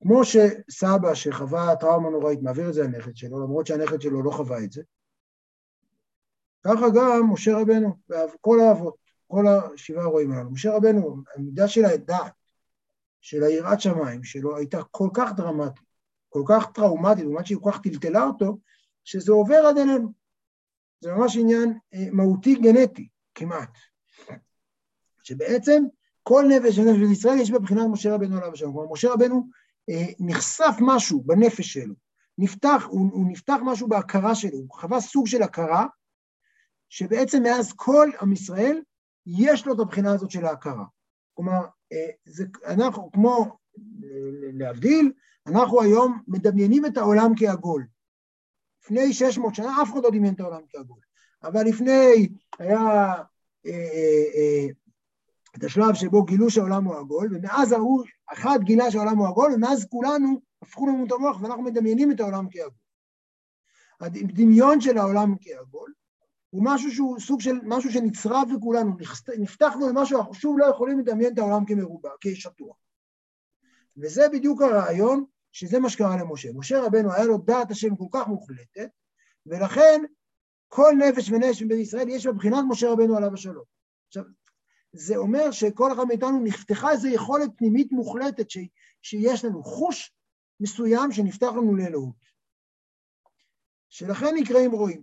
כמו 0.02 0.24
שסבא 0.24 1.14
שחווה 1.14 1.76
טראומה 1.76 2.10
נוראית 2.10 2.42
מעביר 2.42 2.68
את 2.68 2.74
זה 2.74 2.82
לנכד 2.82 3.16
שלו, 3.16 3.44
למרות 3.44 3.66
שהנכד 3.66 4.00
שלו 4.00 4.22
לא 4.22 4.30
חווה 4.30 4.64
את 4.64 4.72
זה, 4.72 4.82
ככה 6.64 6.86
גם 6.94 7.32
משה 7.32 7.56
רבנו, 7.56 7.96
כל 8.40 8.60
האבות, 8.60 8.94
כל 9.26 9.44
השבעה 9.46 10.04
רואים 10.04 10.32
עלינו. 10.32 10.50
משה 10.50 10.76
רבנו, 10.76 11.22
המידה 11.36 11.68
של 11.68 11.84
הדעת, 11.84 12.32
של 13.20 13.42
היראת 13.42 13.80
שמיים 13.80 14.24
שלו, 14.24 14.56
הייתה 14.56 14.82
כל 14.90 15.08
כך 15.14 15.32
דרמטית, 15.36 15.84
כל 16.28 16.42
כך 16.48 16.66
טראומטית, 16.74 17.24
לעומת 17.24 17.46
שהיא 17.46 17.58
כל 17.62 17.70
כך 17.72 17.80
טלטלה 17.82 18.24
אותו, 18.24 18.58
שזה 19.04 19.32
עובר 19.32 19.66
עד 19.68 19.78
אלינו. 19.78 20.19
זה 21.00 21.12
ממש 21.12 21.36
עניין 21.36 21.78
אה, 21.94 22.06
מהותי 22.12 22.54
גנטי, 22.54 23.08
כמעט. 23.34 23.78
שבעצם 25.22 25.84
כל 26.22 26.44
נפש 26.48 26.78
ונפש 26.78 27.08
בישראל 27.08 27.40
יש 27.40 27.50
בה 27.50 27.58
בחינת 27.58 27.86
משה 27.92 28.14
רבנו 28.14 28.36
עליו 28.36 28.52
השלום. 28.52 28.72
כלומר, 28.72 28.92
משה 28.92 29.12
רבנו 29.12 29.48
אה, 29.90 30.06
נחשף 30.20 30.74
משהו 30.80 31.22
בנפש 31.22 31.72
שלו, 31.72 31.94
נפתח, 32.38 32.84
הוא, 32.88 33.10
הוא 33.12 33.30
נפתח 33.30 33.56
משהו 33.64 33.88
בהכרה 33.88 34.34
שלו, 34.34 34.58
הוא 34.58 34.70
חווה 34.70 35.00
סוג 35.00 35.26
של 35.26 35.42
הכרה, 35.42 35.86
שבעצם 36.88 37.42
מאז 37.42 37.72
כל 37.76 38.10
עם 38.20 38.32
ישראל 38.32 38.82
יש 39.26 39.66
לו 39.66 39.74
את 39.74 39.80
הבחינה 39.80 40.12
הזאת 40.12 40.30
של 40.30 40.44
ההכרה. 40.44 40.84
כלומר, 41.34 41.60
אה, 41.92 42.10
זה, 42.24 42.44
אנחנו, 42.66 43.10
כמו 43.12 43.56
להבדיל, 44.52 45.12
אנחנו 45.46 45.82
היום 45.82 46.22
מדמיינים 46.28 46.86
את 46.86 46.96
העולם 46.96 47.32
כעגול. 47.36 47.86
לפני 48.82 49.12
600 49.12 49.54
שנה 49.54 49.82
אף 49.82 49.92
אחד 49.92 50.02
לא 50.02 50.10
דמיין 50.10 50.34
את 50.34 50.40
העולם 50.40 50.60
כעגול. 50.68 51.00
אבל 51.42 51.64
לפני 51.64 52.28
היה 52.58 52.78
אה, 52.78 53.22
אה, 53.66 54.24
אה, 54.34 54.66
את 55.56 55.64
השלב 55.64 55.94
שבו 55.94 56.24
גילו 56.24 56.50
שהעולם 56.50 56.84
הוא 56.84 56.96
עגול, 56.96 57.28
ומאז 57.32 57.72
ההוא, 57.72 58.04
אחד 58.32 58.58
גילה 58.62 58.90
שהעולם 58.90 59.18
הוא 59.18 59.28
עגול, 59.28 59.52
ומאז 59.54 59.86
כולנו 59.90 60.40
הפכו 60.62 60.86
לנו 60.86 61.06
את 61.06 61.12
המוח 61.12 61.42
ואנחנו 61.42 61.62
מדמיינים 61.62 62.12
את 62.12 62.20
העולם 62.20 62.46
כעגול. 62.50 62.70
הדמיון 64.00 64.80
של 64.80 64.98
העולם 64.98 65.34
כעגול 65.40 65.92
הוא 66.50 66.62
משהו 66.64 66.90
שהוא 66.90 67.18
סוג 67.18 67.40
של 67.40 67.54
משהו 67.62 67.92
שנצרב 67.92 68.48
בכולנו, 68.56 68.96
נפתחנו 69.38 69.88
למשהו, 69.88 70.18
אנחנו 70.18 70.34
שוב 70.34 70.58
לא 70.58 70.64
יכולים 70.64 70.98
לדמיין 70.98 71.32
את 71.32 71.38
העולם 71.38 71.64
כמרובע, 71.64 72.10
כשטוח. 72.20 72.76
וזה 73.96 74.28
בדיוק 74.32 74.62
הרעיון 74.62 75.24
שזה 75.52 75.78
מה 75.78 75.90
שקרה 75.90 76.16
למשה. 76.16 76.48
משה 76.54 76.80
רבנו 76.80 77.12
היה 77.12 77.24
לו 77.24 77.38
דעת 77.38 77.70
השם 77.70 77.96
כל 77.96 78.06
כך 78.12 78.28
מוחלטת, 78.28 78.88
ולכן 79.46 80.02
כל 80.68 80.92
נפש 80.98 81.30
ונפש 81.30 81.62
בישראל 81.62 82.08
יש 82.08 82.26
בבחינת 82.26 82.64
משה 82.68 82.90
רבנו 82.90 83.16
עליו 83.16 83.34
השלום. 83.34 83.64
עכשיו, 84.08 84.24
זה 84.92 85.16
אומר 85.16 85.50
שכל 85.50 85.92
אחד 85.92 86.04
מאיתנו 86.04 86.40
נפתחה 86.44 86.90
איזו 86.90 87.08
יכולת 87.08 87.50
פנימית 87.56 87.92
מוחלטת 87.92 88.50
ש, 88.50 88.58
שיש 89.02 89.44
לנו, 89.44 89.62
חוש 89.62 90.14
מסוים 90.60 91.12
שנפתח 91.12 91.46
לנו 91.46 91.76
לאלוהות. 91.76 92.30
שלכן 93.88 94.34
נקראים 94.34 94.72
רואים. 94.72 95.02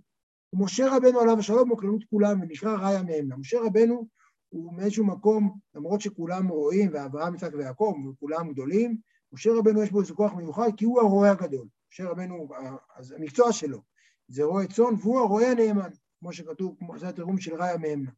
משה 0.54 0.96
רבנו 0.96 1.20
עליו 1.20 1.39
השלום 1.39 1.70
הוא 1.70 1.77
כללות 1.77 2.04
כולם 2.10 2.42
ונקרא 2.42 2.77
ראיה 2.77 3.04
מהם. 3.04 3.39
משה 3.39 3.58
רבנו 3.60 4.08
הוא 4.50 4.74
מאיזשהו 4.74 5.06
מקום, 5.06 5.60
למרות 5.75 6.01
שכולם 6.01 6.48
רואים, 6.48 6.89
ואברהם, 6.94 7.36
יצחק 7.36 7.54
ויעקב, 7.54 7.94
וכולם 8.12 8.51
גדולים, 8.54 8.98
משה 9.38 9.50
רבנו 9.53 9.84
יש 9.84 9.91
בו 9.91 10.01
איזה 10.01 10.13
כוח 10.13 10.34
מיוחד, 10.34 10.70
כי 10.77 10.86
הוא 10.86 11.01
הרועה 11.01 11.32
הגדול. 11.32 11.67
משה 11.91 12.10
רבנו, 12.10 12.50
אז 12.96 13.12
המקצוע 13.12 13.53
שלו 13.53 13.82
זה 14.27 14.44
רועה 14.44 14.67
צאן, 14.67 14.94
והוא 15.01 15.20
הרועה 15.20 15.51
הנאמן, 15.51 15.89
כמו 16.20 16.34
שכתוב, 16.34 16.77
זה 16.98 17.10
התרגום 17.10 17.39
של 17.39 17.62
ראיה 17.62 17.77
מהמנה. 17.77 18.12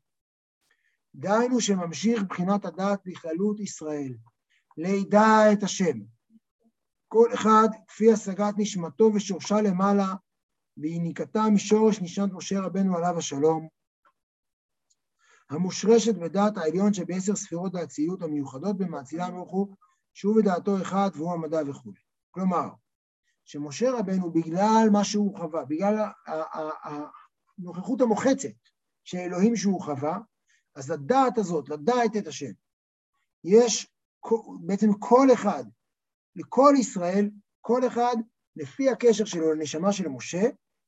דהיינו 1.16 1.62
שממשיך 1.62 2.24
בחינת 2.24 2.66
הדעת 2.66 3.00
בכללות 3.06 3.60
ישראל, 3.60 4.14
לידע 4.78 5.54
את 5.54 5.64
השם. 5.64 6.00
כל 7.08 7.34
אחד 7.34 7.68
כפי 7.88 8.12
השגת 8.12 8.54
נשמתו 8.58 9.12
ושורשה 9.16 9.62
למעלה, 9.62 10.14
ויניקתה 10.78 11.44
משורש 11.54 12.02
נשמת 12.02 12.32
משה 12.34 12.60
רבנו 12.60 12.98
עליו 12.98 13.18
השלום, 13.18 13.68
המושרשת 15.50 16.16
בדעת 16.16 16.58
העליון 16.58 16.94
שבעשר 16.94 17.36
ספירות 17.36 17.76
האציליות 17.76 18.22
המיוחדות 18.22 18.78
במאצילה 18.78 19.26
הוא, 19.26 19.76
שהוא 20.14 20.36
בדעתו 20.36 20.82
אחד 20.82 21.10
והוא 21.14 21.34
המדע 21.34 21.60
וכו'. 21.68 21.92
כלומר, 22.32 22.70
שמשה 23.46 23.92
רבנו, 23.92 24.32
בגלל 24.32 24.88
מה 24.92 25.04
שהוא 25.04 25.38
חווה, 25.38 25.66
בגלל 25.66 25.96
הנוכחות 27.58 28.02
המוחצת 28.02 28.50
של 29.04 29.18
אלוהים 29.18 29.56
שהוא 29.56 29.82
חווה, 29.82 30.20
אז 30.76 30.92
לדעת 30.92 31.38
הזאת, 31.38 31.70
לדעת 31.70 32.18
את 32.18 32.28
השם, 32.28 32.52
יש 33.44 33.88
בעצם 34.60 34.94
כל 35.00 35.28
אחד, 35.34 35.64
לכל 36.36 36.74
ישראל, 36.80 37.30
כל 37.62 37.88
אחד 37.88 38.16
לפי 38.56 38.90
הקשר 38.90 39.26
שלו 39.26 39.54
לנשמה 39.54 39.94
של 39.94 40.08
משה, 40.08 40.42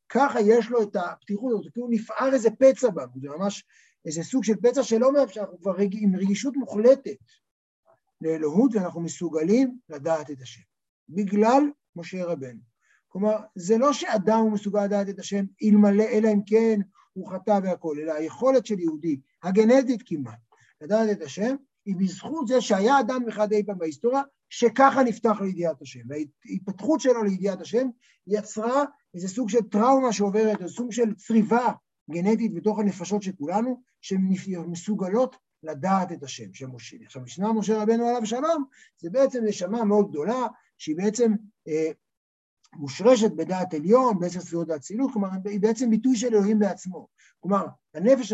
ככה 0.09 0.41
יש 0.41 0.69
לו 0.69 0.83
את 0.83 0.95
הפתיחות 0.95 1.51
הזאת, 1.53 1.73
כאילו 1.73 1.87
נפער 1.89 2.33
איזה 2.33 2.49
פצע 2.59 2.89
בנו, 2.89 3.11
זה 3.21 3.29
ממש 3.29 3.63
איזה 4.05 4.23
סוג 4.23 4.43
של 4.43 4.55
פצע 4.55 4.83
שלא 4.83 5.13
מאפשר, 5.13 5.41
אנחנו 5.41 5.59
כבר 5.61 5.71
רג... 5.71 5.95
עם 5.99 6.15
רגישות 6.15 6.55
מוחלטת 6.55 7.17
לאלוהות, 8.21 8.75
ואנחנו 8.75 9.01
מסוגלים 9.01 9.77
לדעת 9.89 10.31
את 10.31 10.41
השם, 10.41 10.61
בגלל 11.09 11.63
משה 11.95 12.25
רבנו. 12.25 12.59
כלומר, 13.07 13.37
זה 13.55 13.77
לא 13.77 13.93
שאדם 13.93 14.39
הוא 14.39 14.51
מסוגל 14.51 14.85
לדעת 14.85 15.09
את 15.09 15.19
השם 15.19 15.45
אלמלא, 15.63 16.03
אלא 16.03 16.29
אם 16.33 16.41
כן 16.45 16.79
הוא 17.13 17.31
חטא 17.31 17.59
והכול, 17.63 17.99
אלא 17.99 18.13
היכולת 18.13 18.65
של 18.65 18.79
יהודי, 18.79 19.19
הגנטית 19.43 20.01
כמעט, 20.05 20.39
לדעת 20.81 21.09
את 21.11 21.21
השם, 21.21 21.55
היא 21.85 21.95
בזכות 21.95 22.47
זה 22.47 22.61
שהיה 22.61 22.99
אדם 22.99 23.21
אחד 23.29 23.51
אי 23.51 23.63
פעם 23.65 23.77
בהיסטוריה, 23.77 24.21
שככה 24.49 25.03
נפתח 25.03 25.37
לידיעת 25.41 25.81
השם. 25.81 25.99
וההתפתחות 26.07 26.99
שלו 26.99 27.23
לידיעת 27.23 27.61
השם 27.61 27.87
יצרה 28.27 28.83
איזה 29.13 29.27
סוג 29.27 29.49
של 29.49 29.61
טראומה 29.61 30.13
שעוברת, 30.13 30.61
איזה 30.61 30.73
סוג 30.73 30.91
של 30.91 31.15
צריבה 31.15 31.71
גנטית 32.11 32.53
בתוך 32.53 32.79
הנפשות 32.79 33.23
של 33.23 33.31
כולנו, 33.31 33.81
שהן 34.01 34.21
מסוגלות 34.67 35.35
לדעת 35.63 36.11
את 36.11 36.23
השם 36.23 36.53
של 36.53 36.67
משה. 36.67 36.97
עכשיו, 37.05 37.21
משנה 37.21 37.53
משה 37.53 37.81
רבנו 37.81 38.07
עליו 38.07 38.25
שלום, 38.25 38.65
זה 38.97 39.09
בעצם 39.09 39.43
נשמה 39.45 39.83
מאוד 39.83 40.09
גדולה, 40.09 40.47
שהיא 40.77 40.97
בעצם 40.97 41.31
אה, 41.67 41.91
מושרשת 42.73 43.31
בדעת 43.31 43.73
עליון, 43.73 44.19
בעשר 44.19 44.39
ספירות 44.39 44.69
האצילות, 44.69 45.11
כלומר, 45.13 45.29
היא 45.45 45.59
בעצם 45.59 45.89
ביטוי 45.89 46.15
של 46.15 46.27
אלוהים 46.27 46.59
בעצמו. 46.59 47.07
כלומר, 47.39 47.65
הנפש, 47.93 48.33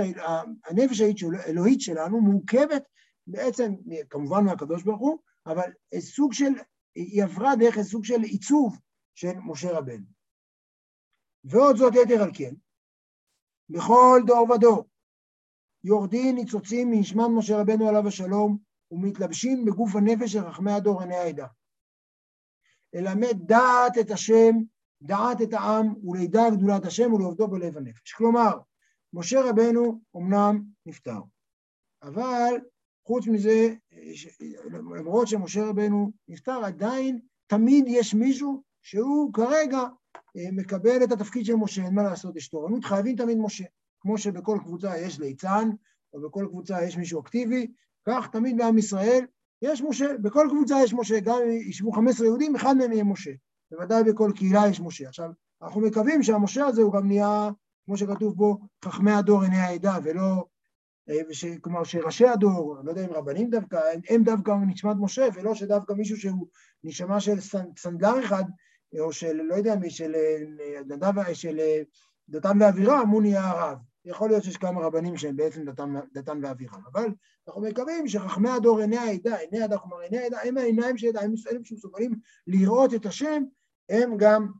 הנפש 0.66 1.02
האלוהית 1.46 1.82
שלנו 1.82 2.22
מורכבת 2.22 2.84
בעצם, 3.28 3.74
כמובן 4.10 4.44
מהקדוש 4.44 4.84
ברוך 4.84 5.00
הוא, 5.00 5.18
אבל 5.46 5.72
סוג 6.00 6.34
של, 6.34 6.52
היא 6.96 7.24
עברה 7.24 7.56
דרך 7.56 7.82
סוג 7.82 8.06
של 8.06 8.22
עיצוב 8.22 8.78
של 9.16 9.34
משה 9.46 9.72
רבנו. 9.72 10.06
ועוד 11.44 11.78
זאת 11.78 11.94
יתר 11.96 12.24
על 12.24 12.32
כן, 12.34 12.54
בכל 13.70 14.22
דור 14.26 14.52
ודור 14.52 14.90
יורדים 15.84 16.36
ניצוצים 16.36 16.92
מנשמת 16.92 17.28
משה 17.30 17.62
רבנו 17.62 17.90
עליו 17.90 18.08
השלום 18.08 18.58
ומתלבשים 18.92 19.66
בגוף 19.66 19.96
הנפש 19.96 20.32
של 20.32 20.52
חכמי 20.52 20.72
הדור 20.72 21.02
עיני 21.02 21.16
העדה. 21.16 21.48
ללמד 22.94 23.34
דעת 23.46 23.98
את 24.00 24.12
השם, 24.12 24.56
דעת 25.02 25.42
את 25.42 25.54
העם, 25.54 25.94
ולידע 26.04 26.50
גדולת 26.50 26.86
השם 26.86 27.14
ולעובדו 27.14 27.48
בלב 27.48 27.78
הנפש. 27.78 28.14
כלומר, 28.14 28.58
משה 29.14 29.42
רבנו 29.42 30.02
אמנם 30.16 30.64
נפטר, 30.86 31.20
אבל 32.04 32.56
חוץ 33.08 33.28
מזה, 33.28 33.74
למרות 34.96 35.28
שמשה 35.28 35.66
רבנו 35.66 36.12
נפטר, 36.28 36.66
עדיין 36.66 37.20
תמיד 37.48 37.86
יש 37.88 38.14
מישהו 38.14 38.64
שהוא 38.82 39.34
כרגע 39.34 39.80
אה, 40.38 40.52
מקבל 40.52 41.04
את 41.04 41.12
התפקיד 41.12 41.46
של 41.46 41.56
משה, 41.56 41.86
אין 41.86 41.96
מה 41.96 42.04
לעשות, 42.04 42.36
יש 42.36 42.48
תורנות, 42.48 42.86
חייבים 42.86 43.16
תמיד 43.16 43.38
משה. 43.38 43.66
כמו 44.08 44.18
שבכל 44.18 44.58
קבוצה 44.64 44.98
יש 44.98 45.20
ליצן, 45.20 45.70
או 46.14 46.22
בכל 46.22 46.46
קבוצה 46.50 46.84
יש 46.84 46.98
מישהו 46.98 47.22
אקטיבי, 47.22 47.72
כך 48.06 48.28
תמיד 48.32 48.58
בעם 48.58 48.78
ישראל 48.78 49.26
יש 49.62 49.82
משה, 49.82 50.18
בכל 50.22 50.48
קבוצה 50.50 50.76
יש 50.84 50.94
משה, 50.94 51.20
גם 51.20 51.36
אם 51.44 51.50
ישבו 51.50 51.92
15 51.92 52.28
יהודים, 52.28 52.56
אחד 52.56 52.78
מהם 52.78 52.92
יהיה 52.92 53.04
משה. 53.04 53.32
בוודאי 53.72 54.04
בכל 54.04 54.32
קהילה 54.36 54.68
יש 54.68 54.80
משה. 54.80 55.08
עכשיו, 55.08 55.30
אנחנו 55.62 55.82
מקווים 55.82 56.24
שהמשה 56.24 56.66
הזה 56.66 56.82
הוא 56.82 56.94
גם 56.94 57.08
נהיה, 57.08 57.50
כמו 57.86 57.98
שכתוב 57.98 58.36
בו, 58.36 58.58
חכמי 58.86 59.12
הדור 59.12 59.44
עיני 59.44 59.58
העדה, 59.58 59.98
ולא, 60.04 60.46
אה, 61.10 61.20
וש, 61.30 61.46
כלומר 61.46 61.84
שראשי 61.84 62.28
הדור, 62.28 62.78
לא 62.84 62.90
יודע 62.90 63.06
אם 63.06 63.14
רבנים 63.14 63.50
דווקא, 63.50 63.80
הם 64.10 64.24
דווקא 64.24 64.52
נשמת 64.68 64.96
משה, 65.00 65.28
ולא 65.34 65.56
שדווקא 65.56 65.94
מישהו 65.94 66.18
שהוא 66.18 66.48
נשמה 66.84 67.20
של 67.20 67.40
סנדלר 67.78 68.26
אחד, 68.26 68.44
או 69.00 69.14
של, 69.14 69.42
לא 69.42 69.56
יודע 69.56 69.76
מי, 69.76 69.90
של 69.90 70.16
אה, 70.16 70.82
נדב, 70.88 71.34
של 71.34 71.60
אה, 71.60 71.82
דתן 72.30 72.62
ואבירם, 72.62 73.10
הוא 73.10 73.22
נהיה 73.22 73.50
הרב. 73.50 73.78
יכול 74.08 74.30
להיות 74.30 74.44
שיש 74.44 74.58
כמה 74.58 74.82
רבנים 74.82 75.18
שהם 75.18 75.36
בעצם 75.36 75.66
דתן, 75.66 75.94
דתן 76.14 76.40
ואבירם, 76.44 76.82
אבל 76.94 77.10
אנחנו 77.48 77.62
מקווים 77.62 78.08
שחכמי 78.08 78.50
הדור 78.50 78.80
עיני 78.80 78.98
העדה, 78.98 79.36
עיני 79.36 79.62
העדה, 79.62 79.78
כלומר 79.78 80.00
עיני 80.00 80.18
העדה, 80.18 80.38
הם 80.44 80.58
העיניים 80.58 80.98
של 80.98 81.08
העדה, 81.08 81.22
הם 81.22 81.34
אלה 81.52 81.60
שמסוגלים 81.64 82.20
לראות 82.48 82.94
את 82.94 83.06
השם, 83.06 83.44
הם 83.90 84.18
גם 84.18 84.52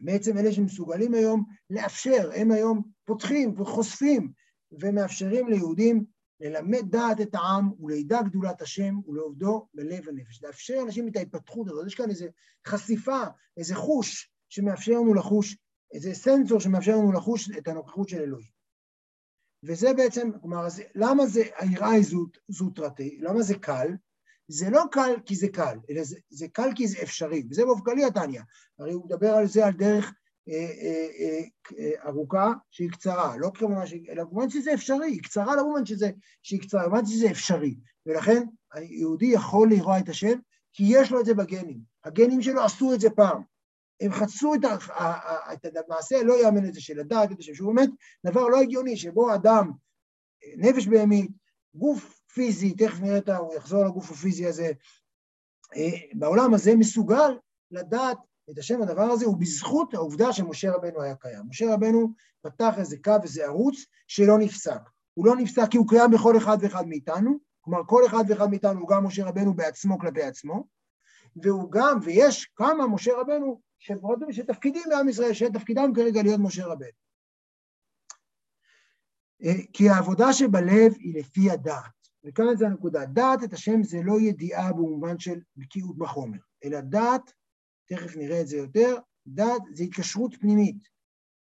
בעצם 0.00 0.38
אלה 0.38 0.52
שמסוגלים 0.52 1.14
היום 1.14 1.44
לאפשר, 1.70 2.30
הם 2.34 2.50
היום 2.50 2.82
פותחים 3.04 3.60
וחושפים 3.60 4.32
ומאפשרים 4.72 5.48
ליהודים 5.48 6.04
ללמד 6.40 6.90
דעת 6.90 7.20
את 7.20 7.34
העם 7.34 7.70
ולידע 7.80 8.22
גדולת 8.22 8.62
השם 8.62 8.94
ולעובדו 9.06 9.68
בלב 9.74 10.08
הנפש. 10.08 10.42
לאפשר 10.42 10.74
לאנשים 10.74 11.08
את 11.08 11.16
ההתפתחות 11.16 11.68
הזאת. 11.68 11.86
יש 11.86 11.94
כאן 11.94 12.10
איזו 12.10 12.26
חשיפה, 12.66 13.22
איזה 13.56 13.74
חוש 13.74 14.30
שמאפשר 14.48 14.92
לנו 14.92 15.14
לחוש, 15.14 15.56
איזה 15.92 16.14
סנסור 16.14 16.60
שמאפשר 16.60 16.96
לנו 16.96 17.12
לחוש 17.12 17.50
את 17.58 17.68
הנוכחות 17.68 18.08
של 18.08 18.20
אלוהים. 18.20 18.53
וזה 19.66 19.92
בעצם, 19.94 20.30
כלומר, 20.40 20.66
למה 20.94 21.26
זה 21.26 21.42
היראה 21.58 21.90
היא 21.90 22.04
זוטרתי? 22.48 23.18
למה 23.20 23.42
זה 23.42 23.54
קל? 23.54 23.88
זה 24.48 24.70
לא 24.70 24.82
קל 24.92 25.14
כי 25.26 25.36
זה 25.36 25.48
קל, 25.48 25.78
אלא 25.90 26.04
זה, 26.04 26.16
זה 26.30 26.46
קל 26.52 26.68
כי 26.74 26.88
זה 26.88 26.98
אפשרי, 27.02 27.46
וזה 27.50 27.64
באופן 27.64 27.84
כללי 27.84 28.04
התניא. 28.04 28.40
הרי 28.78 28.92
הוא 28.92 29.04
מדבר 29.04 29.34
על 29.34 29.46
זה 29.46 29.66
על 29.66 29.72
דרך 29.72 30.12
אה, 30.48 30.54
אה, 30.54 31.40
אה, 31.78 32.08
ארוכה 32.08 32.52
שהיא 32.70 32.90
קצרה, 32.90 33.36
לא 33.36 33.50
כמובן, 33.54 33.84
אלא 34.08 34.24
במובן 34.24 34.50
שזה 34.50 34.74
אפשרי, 34.74 35.06
היא 35.06 35.22
קצרה 35.22 35.56
לא 35.56 35.62
במובן 35.62 35.86
שזה, 35.86 36.10
שהיא 36.42 36.60
קצרה, 36.60 36.88
במובן 36.88 37.06
שזה 37.06 37.30
אפשרי. 37.30 37.76
ולכן 38.06 38.42
היהודי 38.72 39.26
יכול 39.26 39.70
לראות 39.70 39.96
את 40.04 40.08
השם, 40.08 40.38
כי 40.72 40.84
יש 40.88 41.12
לו 41.12 41.20
את 41.20 41.26
זה 41.26 41.34
בגנים. 41.34 41.80
הגנים 42.04 42.42
שלו 42.42 42.62
עשו 42.62 42.94
את 42.94 43.00
זה 43.00 43.10
פעם. 43.10 43.42
הם 44.00 44.12
חצו 44.12 44.54
את, 44.54 44.60
את 45.52 45.76
המעשה 45.76 46.18
הלא 46.18 46.42
יאמן 46.42 46.68
הזה 46.68 46.80
של 46.80 47.00
השם, 47.00 47.54
שהוא 47.54 47.74
באמת 47.74 47.90
דבר 48.26 48.48
לא 48.48 48.60
הגיוני, 48.60 48.96
שבו 48.96 49.34
אדם, 49.34 49.70
נפש 50.56 50.86
בהמית, 50.86 51.30
גוף 51.74 52.20
פיזי, 52.34 52.74
תכף 52.74 53.00
נראה 53.00 53.18
את 53.18 53.28
ה... 53.28 53.36
הוא 53.36 53.54
יחזור 53.54 53.84
לגוף 53.84 54.10
הפיזי 54.10 54.46
הזה, 54.46 54.72
בעולם 56.14 56.54
הזה 56.54 56.76
מסוגל 56.76 57.38
לדעת 57.70 58.18
את 58.50 58.58
השם 58.58 58.82
הדבר 58.82 59.02
הזה 59.02 59.26
הוא 59.26 59.36
בזכות 59.36 59.94
העובדה 59.94 60.32
שמשה 60.32 60.72
רבנו 60.72 61.02
היה 61.02 61.14
קיים. 61.14 61.42
משה 61.48 61.74
רבנו 61.74 62.12
פתח 62.42 62.74
איזה 62.78 62.96
קו, 63.04 63.12
איזה 63.22 63.44
ערוץ 63.44 63.76
שלא 64.08 64.38
נפסק. 64.38 64.80
הוא 65.14 65.26
לא 65.26 65.36
נפסק 65.36 65.70
כי 65.70 65.76
הוא 65.76 65.88
קיים 65.88 66.10
בכל 66.10 66.36
אחד 66.36 66.56
ואחד 66.60 66.86
מאיתנו, 66.86 67.38
כלומר 67.60 67.80
כל 67.86 68.06
אחד 68.06 68.24
ואחד 68.28 68.50
מאיתנו 68.50 68.80
הוא 68.80 68.88
גם 68.88 69.04
משה 69.04 69.24
רבנו 69.24 69.54
בעצמו 69.54 69.98
כלפי 69.98 70.22
עצמו, 70.22 70.66
והוא 71.42 71.72
גם, 71.72 71.98
ויש 72.02 72.44
כמה 72.56 72.86
משה 72.86 73.12
רבנו 73.16 73.60
שתפקידים 74.30 74.82
לעם 74.90 75.08
ישראל, 75.08 75.32
שתפקידם 75.32 75.92
כרגע 75.94 76.22
להיות 76.22 76.40
משה 76.40 76.66
רבנו. 76.66 76.88
אה, 79.44 79.52
כי 79.72 79.88
העבודה 79.88 80.32
שבלב 80.32 80.92
היא 80.98 81.18
לפי 81.18 81.50
הדעת, 81.50 82.08
וכאן 82.24 82.56
זה 82.56 82.66
הנקודה, 82.66 83.06
דעת 83.06 83.44
את 83.44 83.52
השם 83.52 83.82
זה 83.82 83.98
לא 84.04 84.20
ידיעה 84.20 84.72
במובן 84.72 85.18
של 85.18 85.40
בקיאות 85.56 85.98
בחומר, 85.98 86.38
אלא 86.64 86.80
דעת 86.80 87.32
תכף 87.88 88.16
נראה 88.16 88.40
את 88.40 88.48
זה 88.48 88.56
יותר, 88.56 88.96
דעת 89.26 89.62
זה 89.72 89.84
התקשרות 89.84 90.34
פנימית, 90.40 90.88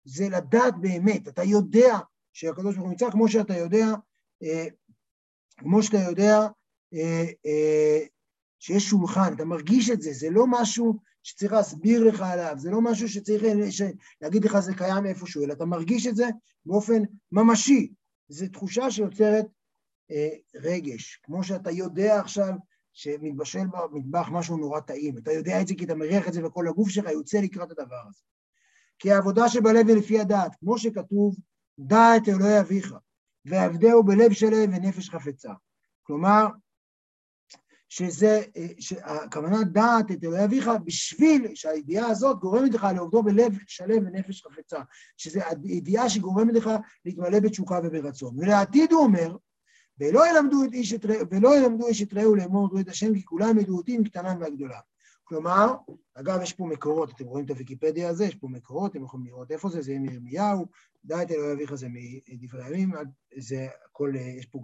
זה 0.03 0.29
לדעת 0.29 0.73
באמת, 0.81 1.27
אתה 1.27 1.43
יודע 1.43 1.97
שהקדוש 2.33 2.75
ברוך 2.75 2.85
הוא 2.85 2.89
נמצא, 2.89 3.11
כמו 3.11 3.29
שאתה 3.29 3.57
יודע, 3.57 3.85
אה, 4.43 4.65
כמו 5.57 5.83
שאתה 5.83 5.97
יודע, 5.97 6.47
אה, 6.93 7.99
שיש 8.59 8.83
שולחן, 8.83 9.33
אתה 9.33 9.45
מרגיש 9.45 9.89
את 9.89 10.01
זה, 10.01 10.13
זה 10.13 10.29
לא 10.29 10.45
משהו 10.47 10.99
שצריך 11.23 11.53
להסביר 11.53 12.03
לך 12.03 12.21
עליו, 12.21 12.55
זה 12.57 12.71
לא 12.71 12.81
משהו 12.81 13.09
שצריך 13.09 13.43
להגיד 14.21 14.45
לך 14.45 14.59
זה 14.59 14.73
קיים 14.73 15.05
איפשהו, 15.05 15.43
אלא 15.43 15.53
אתה 15.53 15.65
מרגיש 15.65 16.07
את 16.07 16.15
זה 16.15 16.25
באופן 16.65 17.03
ממשי. 17.31 17.93
זו 18.29 18.47
תחושה 18.47 18.91
שיוצרת 18.91 19.45
אה, 20.11 20.29
רגש, 20.55 21.19
כמו 21.23 21.43
שאתה 21.43 21.71
יודע 21.71 22.19
עכשיו 22.19 22.53
שמתבשל 22.93 23.67
במטבח 23.71 24.29
משהו 24.31 24.57
נורא 24.57 24.79
טעים, 24.79 25.17
אתה 25.17 25.31
יודע 25.31 25.61
את 25.61 25.67
זה 25.67 25.75
כי 25.75 25.85
אתה 25.85 25.95
מריח 25.95 26.27
את 26.27 26.33
זה 26.33 26.45
וכל 26.45 26.67
הגוף 26.67 26.89
שלך 26.89 27.05
יוצא 27.11 27.37
לקראת 27.37 27.71
הדבר 27.71 28.01
הזה. 28.07 28.21
כי 28.99 29.11
העבודה 29.11 29.49
שבלב 29.49 29.85
ולפי 29.87 30.19
הדעת, 30.19 30.55
כמו 30.59 30.77
שכתוב, 30.77 31.35
דע 31.79 32.17
את 32.17 32.29
אלוהי 32.29 32.59
אביך, 32.59 32.95
ועבדהו 33.45 34.03
בלב 34.03 34.33
שלם 34.33 34.73
ונפש 34.73 35.09
חפצה. 35.09 35.53
כלומר, 36.03 36.47
שזה, 37.89 38.41
הכוונה 39.03 39.63
דעת 39.63 40.11
את 40.11 40.23
אלוהי 40.23 40.45
אביך 40.45 40.69
בשביל 40.85 41.55
שהידיעה 41.55 42.07
הזאת 42.07 42.39
גורמת 42.39 42.73
לך 42.73 42.87
לעובדו 42.95 43.23
בלב 43.23 43.53
שלם 43.67 44.07
ונפש 44.07 44.43
חפצה, 44.43 44.79
שזו 45.17 45.39
הידיעה 45.63 46.09
שגורמת 46.09 46.53
לך 46.53 46.69
להתמלא 47.05 47.39
בתשוקה 47.39 47.79
וברצון. 47.83 48.35
ולעתיד 48.39 48.91
הוא 48.91 49.03
אומר, 49.03 49.35
ולא 49.99 50.29
ילמדו 50.29 50.63
את 50.63 50.73
איש 50.73 50.93
את 50.93 51.05
ולא 51.31 51.57
ילמדו 51.57 51.87
איש 51.87 52.01
את 52.01 52.13
רעהו 52.13 52.35
לאמור 52.35 52.69
דעו 52.69 52.79
את 52.79 52.89
השם, 52.89 53.13
כי 53.13 53.25
כולם 53.25 53.59
ידעו 53.59 53.77
אותי 53.77 53.97
מקטנם 53.97 54.37
והגדולה. 54.41 54.79
כלומר, 55.23 55.73
אגב, 56.13 56.41
יש 56.41 56.53
פה 56.53 56.65
מקורות, 56.65 57.11
אתם 57.15 57.25
רואים 57.25 57.45
את 57.45 57.49
הוויקיפדיה 57.49 58.09
הזה, 58.09 58.25
יש 58.25 58.35
פה 58.35 58.47
מקורות, 58.47 58.91
אתם 58.91 59.03
יכולים 59.03 59.25
לראות 59.25 59.51
איפה 59.51 59.69
זה, 59.69 59.81
זה 59.81 59.99
מירמיהו, 59.99 60.65
דע 61.05 61.21
את 61.21 61.31
אלוהי 61.31 61.53
אביך 61.53 61.75
זה 61.75 61.87
מדברי 62.29 62.63
הימים, 62.63 62.93
זה 63.37 63.67
הכל, 63.85 64.13
יש 64.15 64.45
פה 64.45 64.59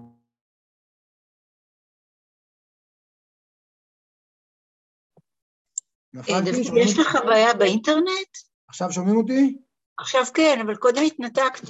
נפלתי, 6.15 6.63
שומעים 6.63 6.87
יש 6.87 6.99
לך 6.99 7.17
בעיה 7.25 7.53
באינטרנט? 7.53 8.37
עכשיו 8.67 8.91
שומעים 8.91 9.17
אותי? 9.17 9.57
עכשיו 9.97 10.21
כן, 10.33 10.59
אבל 10.65 10.75
קודם 10.75 11.01
התנתקת. 11.01 11.69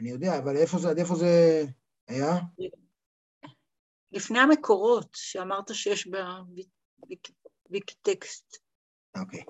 אני 0.00 0.10
יודע, 0.10 0.38
אבל 0.38 0.56
איפה 0.56 0.78
זה, 0.78 0.90
עד 0.90 0.98
איפה 0.98 1.14
זה 1.14 1.64
היה? 2.08 2.38
לפני 4.12 4.38
המקורות, 4.38 5.08
שאמרת 5.14 5.74
שיש 5.74 6.08
בוויקיטקסט. 7.68 8.56
אוקיי. 9.16 9.44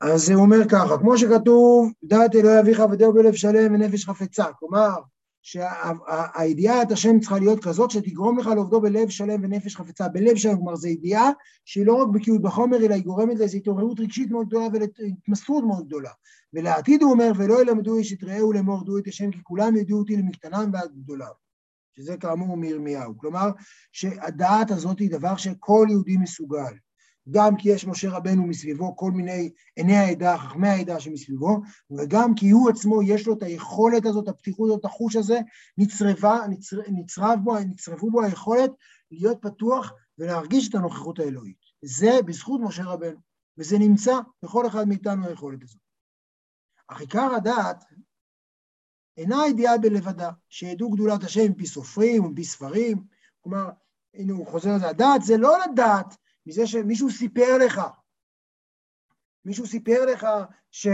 אז 0.00 0.30
הוא 0.30 0.42
אומר 0.42 0.68
ככה, 0.70 0.98
כמו 0.98 1.18
שכתוב, 1.18 1.92
דעת 2.02 2.34
אלוהי 2.34 2.60
אביך 2.60 2.82
ודאו 2.92 3.14
בלב 3.14 3.34
שלם 3.34 3.74
ונפש 3.74 4.04
חפצה. 4.04 4.52
כלומר, 4.58 4.90
שהידיעה 5.42 6.82
את 6.82 6.90
השם 6.90 7.20
צריכה 7.20 7.38
להיות 7.38 7.64
כזאת 7.64 7.90
שתגרום 7.90 8.38
לך 8.38 8.46
לעובדו 8.46 8.80
בלב 8.80 9.08
שלם 9.08 9.40
ונפש 9.42 9.76
חפצה, 9.76 10.08
בלב 10.08 10.36
שלם, 10.36 10.56
כלומר 10.56 10.76
זו 10.76 10.88
ידיעה 10.88 11.30
שהיא 11.64 11.86
לא 11.86 11.94
רק 11.94 12.08
בקיאות 12.08 12.42
בחומר, 12.42 12.76
אלא 12.76 12.94
היא 12.94 13.04
גורמת 13.04 13.38
לאיזו 13.38 13.56
התעוררות 13.56 14.00
רגשית 14.00 14.30
מאוד 14.30 14.46
גדולה 14.46 14.66
ולהתמסרות 14.72 15.64
מאוד 15.64 15.86
גדולה. 15.86 16.10
ולעתיד 16.52 17.02
הוא 17.02 17.12
אומר, 17.12 17.32
ולא 17.36 17.62
ילמדו 17.62 17.98
איש 17.98 18.12
את 18.12 18.24
רעהו 18.24 18.52
לאמור 18.52 18.84
דעו 18.84 18.98
את 18.98 19.08
השם, 19.08 19.30
כי 19.30 19.38
כולם 19.42 19.76
ידעו 19.76 19.98
אותי 19.98 20.16
למקטנם 20.16 20.70
ועד 20.72 20.90
גדוליו. 20.96 21.32
שזה 21.96 22.16
כאמור 22.16 22.56
מירמיהו. 22.56 23.18
כלומר, 23.18 23.50
שהדעת 23.92 24.70
הזאת 24.70 24.98
היא 24.98 25.10
דבר 25.10 25.36
שכל 25.36 25.86
יהודי 25.90 26.16
מסוגל. 26.16 26.72
גם 27.30 27.56
כי 27.56 27.68
יש 27.68 27.86
משה 27.86 28.10
רבנו 28.10 28.46
מסביבו 28.46 28.96
כל 28.96 29.10
מיני 29.10 29.50
עיני 29.76 29.96
העדה, 29.96 30.38
חכמי 30.38 30.68
העדה 30.68 31.00
שמסביבו, 31.00 31.60
וגם 31.90 32.34
כי 32.34 32.50
הוא 32.50 32.70
עצמו 32.70 33.02
יש 33.02 33.26
לו 33.26 33.34
את 33.34 33.42
היכולת 33.42 34.06
הזאת, 34.06 34.28
הפתיחות 34.28 34.70
הזאת, 34.70 34.84
החוש 34.84 35.16
הזה, 35.16 35.40
נצרבה, 35.78 36.40
נצר, 36.48 36.76
נצרב 36.88 37.38
בו, 37.44 37.58
נצרבו 37.58 38.10
בו 38.10 38.22
היכולת 38.22 38.70
להיות 39.10 39.38
פתוח 39.42 39.92
ולהרגיש 40.18 40.68
את 40.68 40.74
הנוכחות 40.74 41.18
האלוהית. 41.18 41.58
זה 41.82 42.10
בזכות 42.26 42.60
משה 42.64 42.84
רבנו, 42.84 43.18
וזה 43.58 43.78
נמצא 43.78 44.18
בכל 44.42 44.66
אחד 44.66 44.88
מאיתנו 44.88 45.26
היכולת 45.26 45.62
הזאת. 45.62 45.80
אך 46.88 47.00
עיקר 47.00 47.34
הדעת 47.36 47.84
אינה 49.16 49.46
ידיעה 49.48 49.78
בלבדה, 49.78 50.30
שידעו 50.48 50.90
גדולת 50.90 51.24
השם 51.24 51.50
מפי 51.50 51.66
סופרים 51.66 52.24
ומפי 52.24 52.44
ספרים, 52.44 53.04
כלומר, 53.40 53.70
הנה 54.14 54.32
הוא 54.32 54.46
חוזר 54.46 54.76
לזה, 54.76 54.88
הדעת 54.88 55.22
זה 55.22 55.36
לא 55.36 55.58
לדעת 55.58 56.16
מזה 56.46 56.66
שמישהו 56.66 57.10
סיפר 57.10 57.58
לך, 57.58 57.80
מישהו 59.44 59.66
סיפר 59.66 60.04
לך 60.06 60.26
ש, 60.70 60.86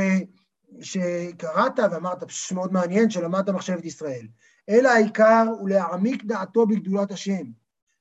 שקראת 0.81 1.79
ואמרת, 1.93 2.25
פשוט 2.25 2.53
מאוד 2.53 2.73
מעניין 2.73 3.11
שלמדת 3.11 3.49
מחשבת 3.49 3.85
ישראל, 3.85 4.29
אלא 4.69 4.89
העיקר 4.89 5.45
הוא 5.59 5.69
להעמיק 5.69 6.25
דעתו 6.25 6.67
בגדולת 6.67 7.13
השם, 7.13 7.45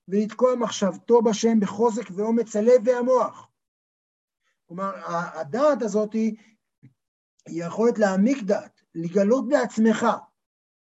ולתקוע 0.08 0.56
מחשבתו 0.56 1.22
בשם 1.22 1.60
בחוזק 1.60 2.10
ואומץ 2.16 2.56
הלב 2.56 2.82
והמוח. 2.86 3.48
כלומר, 4.68 4.92
הדעת 5.40 5.82
הזאת 5.82 6.14
היא 6.14 6.36
יכולת 7.48 8.00
להעמיק 8.00 8.44
דעת, 8.44 8.82
לגלות 8.96 9.48
בעצמך, 9.48 10.06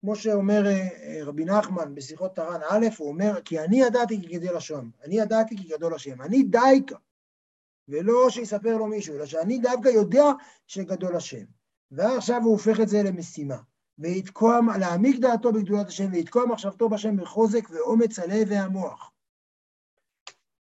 כמו 0.03 0.17
שאומר 0.17 0.67
אה, 0.67 0.89
אה, 1.03 1.25
רבי 1.25 1.45
נחמן 1.45 1.95
בשיחות 1.95 2.35
טרן 2.35 2.61
א', 2.71 2.87
הוא 2.99 3.09
אומר, 3.09 3.41
כי 3.45 3.61
אני 3.61 3.81
ידעתי 3.81 4.21
כי 4.21 4.39
גדל 4.39 4.57
השם, 4.57 4.91
אני 5.05 5.21
ידעתי 5.21 5.57
כי 5.57 5.69
גדול 5.69 5.95
השם, 5.95 6.23
אני 6.23 6.43
דייקה, 6.43 6.97
ולא 7.89 8.31
שיספר 8.31 8.77
לו 8.77 8.87
מישהו, 8.87 9.17
אלא 9.17 9.27
שאני 9.27 9.59
דווקא 9.59 9.89
יודע 9.89 10.25
שגדול 10.67 11.17
השם. 11.17 11.45
ועכשיו 11.91 12.41
הוא 12.43 12.53
הופך 12.53 12.81
את 12.81 12.89
זה 12.89 13.03
למשימה, 13.03 13.57
ויתקוע, 13.99 14.61
להעמיק 14.81 15.21
דעתו 15.21 15.53
בגדולת 15.53 15.89
השם, 15.89 16.13
ויתקוע 16.13 16.47
מחשבתו 16.47 16.89
בשם 16.89 17.17
בחוזק 17.17 17.71
ואומץ 17.71 18.19
הלב 18.19 18.47
והמוח. 18.51 19.11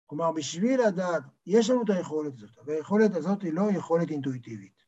כלומר, 0.07 0.33
בשביל 0.33 0.81
לדעת, 0.87 1.23
יש 1.47 1.71
לנו 1.71 1.83
את 1.83 1.91
היכולת 1.91 2.33
הזאת, 2.37 2.59
והיכולת 2.65 3.17
הזאת 3.17 3.43
היא 3.43 3.53
לא 3.53 3.63
יכולת 3.71 4.11
אינטואיטיבית. 4.11 4.88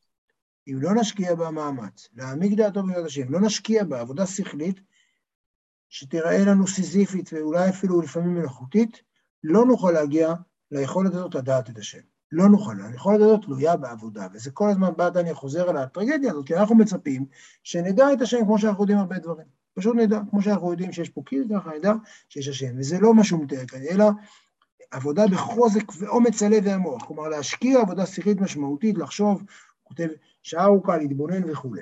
אם 0.67 0.81
לא 0.81 0.95
נשקיע 0.95 1.35
בה 1.35 1.51
מאמץ, 1.51 2.09
להעמיק 2.15 2.53
דעתו 2.53 2.83
ביד 2.83 3.05
השם, 3.05 3.31
לא 3.31 3.41
נשקיע 3.41 3.83
בה 3.83 3.99
עבודה 3.99 4.25
שכלית, 4.25 4.81
שתיראה 5.89 6.45
לנו 6.45 6.67
סיזיפית 6.67 7.29
ואולי 7.33 7.69
אפילו 7.69 8.01
לפעמים 8.01 8.33
מלאכותית, 8.33 9.01
לא 9.43 9.65
נוכל 9.65 9.91
להגיע 9.91 10.33
ליכולת 10.71 11.13
הזאת 11.13 11.35
לדעת 11.35 11.69
את 11.69 11.77
השם. 11.77 11.99
לא 12.31 12.49
נוכל, 12.49 12.75
היכולת 12.81 13.21
הזאת 13.21 13.41
תלויה 13.45 13.77
בעבודה, 13.77 14.27
וזה 14.33 14.51
כל 14.51 14.69
הזמן 14.69 14.91
בא 14.97 15.09
דניה 15.09 15.33
חוזר 15.33 15.69
על 15.69 15.77
הטרגדיה 15.77 16.31
הזאת, 16.31 16.47
כי 16.47 16.55
אנחנו 16.55 16.75
מצפים 16.75 17.25
שנדע 17.63 18.13
את 18.13 18.21
השם 18.21 18.37
כמו 18.45 18.59
שאנחנו 18.59 18.83
יודעים 18.83 18.99
הרבה 18.99 19.19
דברים. 19.19 19.47
פשוט 19.73 19.95
נדע, 19.95 20.19
כמו 20.29 20.41
שאנחנו 20.41 20.71
יודעים 20.71 20.91
שיש 20.91 21.09
פה 21.09 21.21
קיר, 21.25 21.45
ככה 21.55 21.69
נדע 21.77 21.93
שיש 22.29 22.47
השם, 22.47 22.75
וזה 22.77 22.99
לא 22.99 23.13
מה 23.13 23.21
מתאר 23.41 23.65
כאן, 23.65 23.79
אלא 23.91 24.05
עבודה 24.91 25.27
בחוזק 25.27 25.83
ואומץ 25.99 26.43
הלב 26.43 26.63
והמוח, 26.65 27.05
כלומר 27.05 27.27
להשקיע 27.27 27.79
עבודה 27.79 28.05
שכלית 28.05 28.41
משמעותית, 28.41 28.97
לחשוב, 28.97 29.43
כותב 29.83 30.07
שעה 30.41 30.63
ארוכה 30.65 30.97
להתבונן 30.97 31.49
וכולי. 31.49 31.81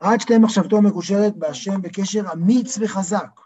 עד 0.00 0.20
שתהיה 0.20 0.38
מחשבתו 0.38 0.82
מקושרת 0.82 1.36
בהשם 1.36 1.82
בקשר 1.82 2.32
אמיץ 2.32 2.78
וחזק. 2.80 3.40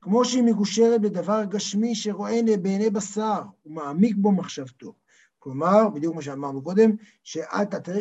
כמו 0.00 0.24
שהיא 0.24 0.42
מקושרת 0.42 1.00
בדבר 1.00 1.44
גשמי 1.44 1.94
שרואה 1.94 2.40
בעיני 2.62 2.90
בשר 2.90 3.42
ומעמיק 3.66 4.16
בו 4.16 4.32
מחשבתו. 4.32 4.94
כלומר, 5.38 5.88
בדיוק 5.88 6.14
מה 6.14 6.22
שאמרנו 6.22 6.62
קודם, 6.62 6.90
שאתה 7.22 7.92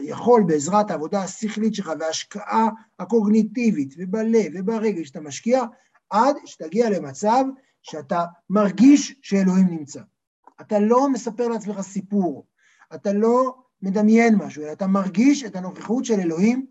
יכול 0.00 0.42
בעזרת 0.46 0.90
העבודה 0.90 1.22
השכלית 1.22 1.74
שלך 1.74 1.92
וההשקעה 2.00 2.68
הקוגניטיבית 2.98 3.94
ובלב 3.98 4.52
וברגש 4.54 5.06
שאתה 5.08 5.20
משקיע, 5.20 5.62
עד 6.10 6.36
שתגיע 6.44 6.90
למצב 6.90 7.44
שאתה 7.82 8.24
מרגיש 8.50 9.14
שאלוהים 9.22 9.66
נמצא. 9.66 10.00
אתה 10.60 10.78
לא 10.78 11.10
מספר 11.10 11.48
לעצמך 11.48 11.80
סיפור, 11.80 12.46
אתה 12.94 13.12
לא 13.12 13.54
מדמיין 13.82 14.34
משהו, 14.34 14.62
אלא 14.62 14.72
אתה 14.72 14.86
מרגיש 14.86 15.44
את 15.44 15.56
הנוכחות 15.56 16.04
של 16.04 16.20
אלוהים 16.20 16.66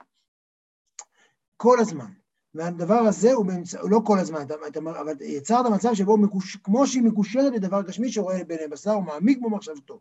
כל 1.58 1.80
הזמן. 1.80 2.12
והדבר 2.54 2.94
הזה 3.00 3.34
הוא 3.34 3.46
באמצע, 3.46 3.80
לא 3.90 4.02
כל 4.06 4.20
הזמן, 4.20 4.42
אתה, 4.42 4.54
אתה, 4.68 4.80
אבל 4.80 5.14
יצרת 5.22 5.66
מצב 5.66 5.94
שבו, 5.94 6.18
מקוש, 6.18 6.56
כמו 6.56 6.88
שהיא 6.88 7.04
מקושרת 7.04 7.54
לדבר 7.54 7.82
גשמי 7.82 8.12
שרואה 8.12 8.44
בעיני 8.44 8.68
בשר, 8.68 8.92
הוא 8.92 9.04
מעמיק 9.04 9.40
בו 9.42 9.50
מחשבתו. 9.50 10.00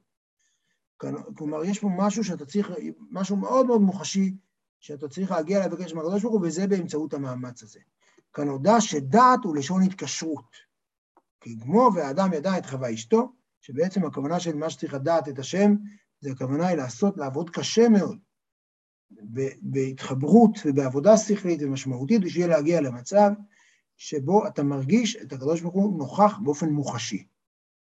כלומר, 1.36 1.64
יש 1.64 1.78
פה 1.78 1.88
משהו 1.96 2.24
שאתה 2.24 2.46
צריך, 2.46 2.72
משהו 3.10 3.36
מאוד 3.36 3.66
מאוד 3.66 3.80
מוחשי, 3.80 4.34
שאתה 4.80 5.08
צריך 5.08 5.30
להגיע 5.30 5.66
לבקש 5.66 5.92
מהקדוש 5.92 6.22
ברוך 6.22 6.34
הוא, 6.34 6.46
וזה 6.46 6.66
באמצעות 6.66 7.14
המאמץ 7.14 7.62
הזה. 7.62 7.80
כאן 8.32 8.48
הודע 8.48 8.80
שדעת 8.80 9.44
הוא 9.44 9.56
לשון 9.56 9.82
התקשרות. 9.82 10.56
כי 11.40 11.60
כמו 11.60 11.90
והאדם 11.94 12.32
ידע 12.32 12.58
את 12.58 12.66
חווה 12.66 12.94
אשתו, 12.94 13.32
שבעצם 13.60 14.04
הכוונה 14.04 14.40
של 14.40 14.56
מה 14.56 14.70
שצריך 14.70 14.94
לדעת 14.94 15.28
את 15.28 15.38
השם, 15.38 15.74
זה 16.20 16.30
הכוונה 16.30 16.66
היא 16.66 16.76
לעשות, 16.76 17.16
לעבוד 17.16 17.50
קשה 17.50 17.88
מאוד, 17.88 18.18
בהתחברות 19.62 20.58
ובעבודה 20.64 21.16
שכלית 21.16 21.60
ומשמעותית, 21.62 22.20
בשביל 22.20 22.46
להגיע 22.46 22.80
למצב 22.80 23.30
שבו 23.96 24.46
אתה 24.46 24.62
מרגיש 24.62 25.16
את 25.16 25.32
הקדוש 25.32 25.60
ברוך 25.60 25.74
הוא 25.74 25.98
נוכח 25.98 26.38
באופן 26.42 26.68
מוחשי, 26.68 27.26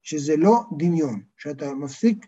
שזה 0.01 0.37
לא 0.37 0.63
דמיון, 0.77 1.21
שאתה 1.37 1.73
מפסיק 1.73 2.27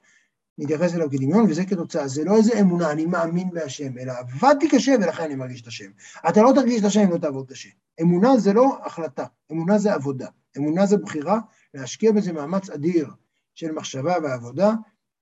נתייחס 0.58 0.96
אליו 0.96 1.10
כדמיון, 1.12 1.50
וזה 1.50 1.66
כתוצאה, 1.66 2.08
זה 2.08 2.24
לא 2.24 2.36
איזה 2.38 2.60
אמונה, 2.60 2.92
אני 2.92 3.06
מאמין 3.06 3.50
בהשם, 3.50 3.98
אלא 3.98 4.14
עבדתי 4.20 4.70
קשה 4.70 4.96
ולכן 5.02 5.24
אני 5.24 5.36
מרגיש 5.36 5.62
את 5.62 5.68
השם. 5.68 5.92
אתה 6.30 6.42
לא 6.42 6.52
תרגיש 6.56 6.80
את 6.80 6.86
השם 6.86 7.00
אם 7.00 7.12
לא 7.12 7.18
תעבוד 7.18 7.52
קשה. 7.52 7.70
אמונה 8.02 8.38
זה 8.38 8.54
לא 8.54 8.78
החלטה, 8.86 9.26
אמונה 9.52 9.78
זה 9.78 9.94
עבודה. 9.94 10.28
אמונה 10.58 10.86
זה 10.86 10.98
בחירה 10.98 11.40
להשקיע 11.74 12.12
בזה 12.12 12.34
מאמץ 12.34 12.70
אדיר 12.70 13.10
של 13.56 13.72
מחשבה 13.72 14.16
ועבודה 14.24 14.72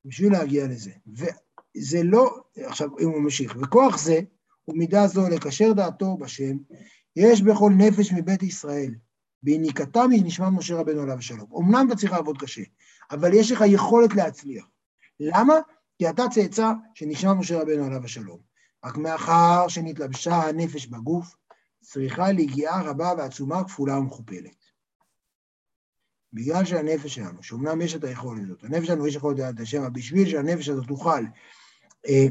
בשביל 0.05 0.31
להגיע 0.31 0.67
לזה. 0.67 0.91
וזה 1.07 2.03
לא, 2.03 2.35
עכשיו 2.57 2.89
אם 2.99 3.09
הוא 3.09 3.21
ממשיך, 3.21 3.55
וכוח 3.61 3.97
זה, 3.97 4.19
ומידה 4.67 5.07
זו 5.07 5.29
לקשר 5.29 5.73
דעתו 5.73 6.17
בשם, 6.17 6.57
יש 7.15 7.41
בכל 7.41 7.71
נפש 7.77 8.11
מבית 8.11 8.43
ישראל, 8.43 8.95
בהניקתה 9.43 10.01
מנשמת 10.09 10.53
משה 10.53 10.75
רבנו 10.75 11.01
עליו 11.01 11.17
השלום. 11.17 11.47
אמנם 11.57 11.87
אתה 11.87 11.95
צריך 11.95 12.11
לעבוד 12.11 12.37
קשה, 12.37 12.61
אבל 13.11 13.33
יש 13.33 13.51
לך 13.51 13.63
יכולת 13.67 14.15
להצליח. 14.15 14.65
למה? 15.19 15.53
כי 15.97 16.09
אתה 16.09 16.23
צאצא 16.31 16.71
שנשמע 16.93 17.33
משה 17.33 17.61
רבנו 17.61 17.85
עליו 17.85 18.03
השלום. 18.03 18.39
רק 18.85 18.97
מאחר 18.97 19.67
שנתלבשה 19.67 20.35
הנפש 20.35 20.87
בגוף, 20.87 21.35
צריכה 21.81 22.31
ליגיעה 22.31 22.81
רבה 22.81 23.13
ועצומה 23.17 23.63
כפולה 23.63 23.99
ומכופלת. 23.99 24.62
בגלל 26.33 26.65
שהנפש 26.65 27.15
שלנו, 27.15 27.43
שאומנם 27.43 27.81
יש 27.81 27.95
את 27.95 28.03
היכולת 28.03 28.41
הזאת, 28.43 28.63
הנפש 28.63 28.87
שלנו 28.87 29.07
יש 29.07 29.15
יכולת 29.15 29.39
לדעת 29.39 29.59
השם, 29.59 29.81
אבל 29.81 29.89
בשביל 29.89 30.29
שהנפש 30.29 30.69
הזאת 30.69 30.87
תוכל 30.87 31.23
אה, 32.07 32.25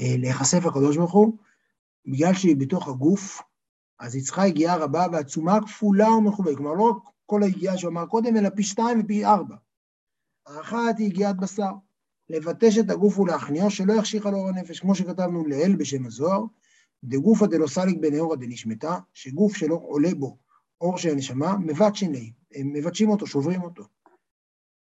אה, 0.00 0.16
להיחשף 0.18 0.64
לקדוש 0.64 0.96
ברוך 0.96 1.12
הוא, 1.12 1.38
בגלל 2.06 2.34
שהיא 2.34 2.56
בתוך 2.56 2.88
הגוף, 2.88 3.42
אז 3.98 4.14
היא 4.14 4.22
צריכה 4.22 4.46
יגיעה 4.46 4.76
רבה 4.76 5.06
ועצומה 5.12 5.58
כפולה 5.66 6.10
ומכופלת. 6.10 6.56
כלומר, 6.56 6.74
לא 6.74 6.98
כל 7.26 7.42
היגיעה 7.42 7.78
שהוא 7.78 7.90
אמר 7.90 8.06
קודם, 8.06 8.36
אלא 8.36 8.48
פי 8.50 8.62
שתיים 8.62 9.00
ופי 9.00 9.24
ארבע. 9.24 9.56
האחת 10.46 10.98
היא 10.98 11.06
יגיעת 11.06 11.36
בשר, 11.36 11.72
לבטש 12.30 12.78
את 12.78 12.90
הגוף 12.90 13.18
ולהכניעו 13.18 13.70
שלא 13.70 13.92
יחשיך 13.92 14.26
על 14.26 14.34
אור 14.34 14.48
הנפש, 14.48 14.80
כמו 14.80 14.94
שכתבנו 14.94 15.46
לאל 15.46 15.76
בשם 15.76 16.06
הזוהר, 16.06 16.44
דגופא 17.04 17.46
דלא 17.46 17.66
סליק 17.66 17.98
בנאורא 18.00 18.36
דנשמתה, 18.36 18.98
שגוף 19.14 19.56
שלא 19.56 19.80
עולה 19.82 20.14
בו 20.14 20.38
אור 20.80 20.98
של 20.98 21.10
הנשמה, 21.10 21.58
מבטשין 21.58 22.12
לי, 22.12 22.32
הם 22.54 22.72
מבטשים 22.72 23.08
אותו, 23.08 23.26
שוברים 23.26 23.62
אותו. 23.62 23.84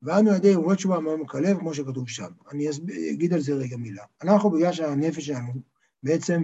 ואנו 0.02 0.36
ידי 0.36 0.48
יורד 0.48 0.76
תשובה 0.76 1.00
מעומק 1.00 1.36
הלב, 1.36 1.60
כמו 1.60 1.74
שכתוב 1.74 2.10
שם. 2.10 2.32
אני 2.52 2.68
אגיד 3.12 3.34
על 3.34 3.40
זה 3.40 3.54
רגע 3.54 3.78
מילה. 3.78 4.04
אנחנו, 4.24 4.50
בגלל 4.50 4.74
שהנפש 4.74 5.26
שלנו 5.26 5.54
בעצם 6.04 6.44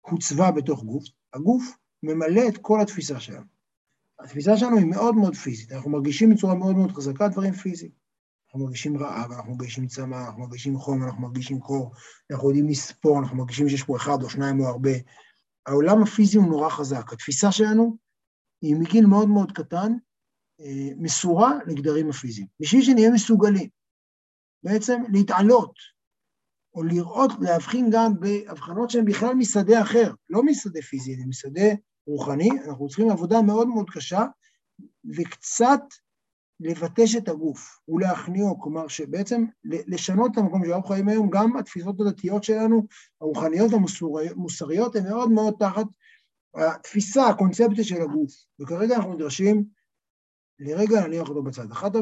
הוצבה 0.00 0.50
בתוך 0.50 0.84
גוף, 0.84 1.04
הגוף 1.34 1.76
ממלא 2.02 2.48
את 2.48 2.58
כל 2.58 2.80
התפיסה 2.80 3.20
שלנו. 3.20 3.46
התפיסה 4.20 4.56
שלנו 4.56 4.76
היא 4.76 4.86
מאוד 4.86 5.14
מאוד 5.14 5.34
פיזית, 5.34 5.72
אנחנו 5.72 5.90
מרגישים 5.90 6.30
בצורה 6.30 6.54
מאוד 6.54 6.76
מאוד 6.76 6.92
חזקה 6.92 7.28
דברים 7.28 7.52
פיזיים. 7.52 7.90
אנחנו 8.46 8.60
מרגישים 8.60 8.96
רעב, 8.96 9.32
אנחנו 9.32 9.50
מרגישים 9.50 9.86
צמא, 9.86 10.16
אנחנו 10.26 10.40
מרגישים 10.40 10.78
חום, 10.78 11.02
אנחנו 11.02 11.22
מרגישים 11.22 11.60
קור, 11.60 11.92
אנחנו 12.30 12.48
יודעים 12.48 12.68
לספור, 12.68 13.18
אנחנו 13.18 13.36
מרגישים 13.36 13.68
שיש 13.68 13.82
פה 13.82 13.96
אחד 13.96 14.22
או 14.22 14.30
שניים 14.30 14.60
או 14.60 14.66
הרבה. 14.66 14.90
העולם 15.66 16.02
הפיזי 16.02 16.38
הוא 16.38 16.46
נורא 16.46 16.68
חזק. 16.68 17.12
התפיסה 17.12 17.52
שלנו 17.52 17.96
היא 18.62 18.76
מגיל 18.76 19.06
מאוד 19.06 19.28
מאוד 19.28 19.52
קטן, 19.52 19.92
אה, 20.60 20.88
מסורה 20.96 21.52
לגדרים 21.66 22.10
הפיזיים. 22.10 22.46
בשביל 22.60 22.82
שנהיה 22.82 23.10
מסוגלים 23.10 23.68
בעצם 24.62 25.02
להתעלות, 25.12 25.74
או 26.74 26.82
לראות, 26.82 27.30
להבחין 27.40 27.90
גם 27.90 28.20
בהבחנות 28.20 28.90
שהן 28.90 29.04
בכלל 29.04 29.34
משדה 29.34 29.82
אחר, 29.82 30.12
לא 30.30 30.42
משדה 30.42 30.82
פיזי, 30.82 31.14
אלא 31.14 31.24
משדה 31.28 31.68
רוחני, 32.06 32.50
אנחנו 32.66 32.88
צריכים 32.88 33.10
עבודה 33.10 33.42
מאוד 33.42 33.68
מאוד 33.68 33.90
קשה, 33.90 34.24
וקצת 35.16 35.80
לבטש 36.60 37.16
את 37.16 37.28
הגוף 37.28 37.80
ולהכניעו, 37.88 38.60
כלומר 38.60 38.88
שבעצם 38.88 39.44
לשנות 39.64 40.32
את 40.32 40.38
המקום 40.38 40.64
שאנחנו 40.64 40.88
חיים 40.88 41.08
היום, 41.08 41.30
גם 41.30 41.56
התפיסות 41.56 42.00
הדתיות 42.00 42.44
שלנו, 42.44 42.86
הרוחניות 43.20 43.72
המוסריות, 43.72 44.96
הן 44.96 45.08
מאוד 45.08 45.30
מאוד 45.30 45.54
תחת 45.58 45.86
התפיסה, 46.56 47.28
הקונספציה 47.28 47.84
של 47.84 48.02
הגוף, 48.02 48.32
וכרגע 48.60 48.96
אנחנו 48.96 49.14
נדרשים 49.14 49.64
לרגע 50.58 51.00
להניח 51.00 51.28
אותו 51.28 51.42
בצד. 51.42 51.70
אחת, 51.72 51.92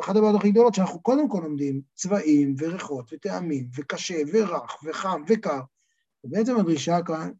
אחת 0.00 0.16
הבעיות 0.16 0.40
הכי 0.40 0.50
גדולות, 0.50 0.74
שאנחנו 0.74 1.02
קודם 1.02 1.28
כל 1.28 1.40
לומדים 1.44 1.80
צבעים 1.94 2.54
וריחות 2.58 3.12
וטעמים, 3.12 3.68
וקשה 3.76 4.22
ורך 4.32 4.84
וחם 4.84 5.22
וקר, 5.28 5.60
ובעצם 6.24 6.56
הדרישה 6.56 6.98
כאן, 7.06 7.30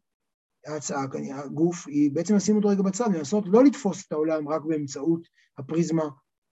ההצעה 0.65 1.07
כאן, 1.07 1.31
הגוף, 1.31 1.87
היא 1.87 2.11
בעצם 2.11 2.35
לשים 2.35 2.55
אותו 2.55 2.67
רגע 2.67 2.81
בצד, 2.81 3.07
ולנסות 3.13 3.43
לא 3.47 3.63
לתפוס 3.63 4.07
את 4.07 4.11
העולם 4.11 4.49
רק 4.49 4.61
באמצעות 4.61 5.27
הפריזמה 5.57 6.03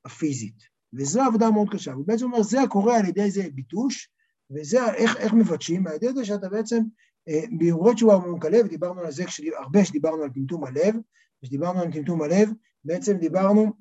הפיזית. 0.06 0.74
וזו 0.94 1.22
עבודה 1.22 1.52
מאוד 1.52 1.70
קשה. 1.72 1.94
הוא 1.94 2.08
בעצם 2.08 2.26
אומר, 2.26 2.44
זה 2.44 2.62
הקורה 2.62 2.98
על 2.98 3.06
ידי 3.06 3.32
זה 3.32 3.44
ביטוש, 3.54 4.10
וזה 4.52 4.94
איך, 4.94 5.18
איך 5.18 5.34
מבטשים, 5.34 5.88
על 5.88 5.94
ידי 5.94 6.14
זה 6.14 6.26
שאתה 6.26 6.50
בעצם, 6.50 6.80
אה, 7.28 7.42
ביורי 7.58 7.96
תשובה 7.96 8.16
ומעומק 8.16 8.46
הלב, 8.46 8.68
דיברנו 8.68 9.02
על 9.02 9.12
זה 9.12 9.26
כשדיב, 9.26 9.54
הרבה 9.54 9.86
שדיברנו 9.86 10.24
על 10.24 10.30
טמטום 10.30 10.64
הלב, 10.64 10.96
כשדיברנו 11.42 11.82
על 11.82 11.92
טמטום 11.92 12.22
הלב, 12.22 12.50
בעצם 12.84 13.18
דיברנו 13.18 13.74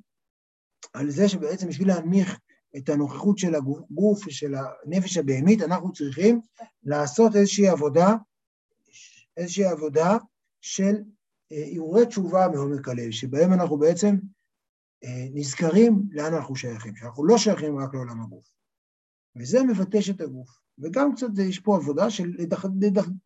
על 0.92 1.11
זה 1.11 1.28
שבעצם 1.28 1.68
בשביל 1.68 1.88
להנמיך 1.88 2.38
את 2.76 2.88
הנוכחות 2.88 3.38
של 3.38 3.55
הגוף 3.55 4.26
ושל 4.26 4.55
הנפש 4.55 5.16
הבהמית, 5.16 5.62
אנחנו 5.62 5.92
צריכים 5.92 6.40
לעשות 6.83 7.37
איזושהי 7.37 7.68
עבודה, 7.68 8.14
איזושהי 9.37 9.64
עבודה 9.64 10.16
של 10.61 10.94
הרהורי 11.50 12.07
תשובה 12.07 12.48
מעומק 12.48 12.88
הלב, 12.88 13.11
שבהם 13.11 13.52
אנחנו 13.52 13.78
בעצם 13.78 14.16
אה, 15.05 15.26
נזכרים 15.35 16.02
לאן 16.11 16.35
אנחנו 16.35 16.57
שייכים, 16.57 16.96
שאנחנו 16.96 17.24
לא 17.24 17.38
שייכים 17.38 17.78
רק 17.78 17.94
לעולם 17.94 18.20
הגוף. 18.20 18.52
וזה 19.37 19.62
מבטש 19.62 20.11
את 20.11 20.20
הגוף. 20.20 20.62
וגם 20.83 21.14
קצת 21.14 21.27
יש 21.38 21.59
פה 21.59 21.77
עבודה 21.77 22.11
של 22.11 22.33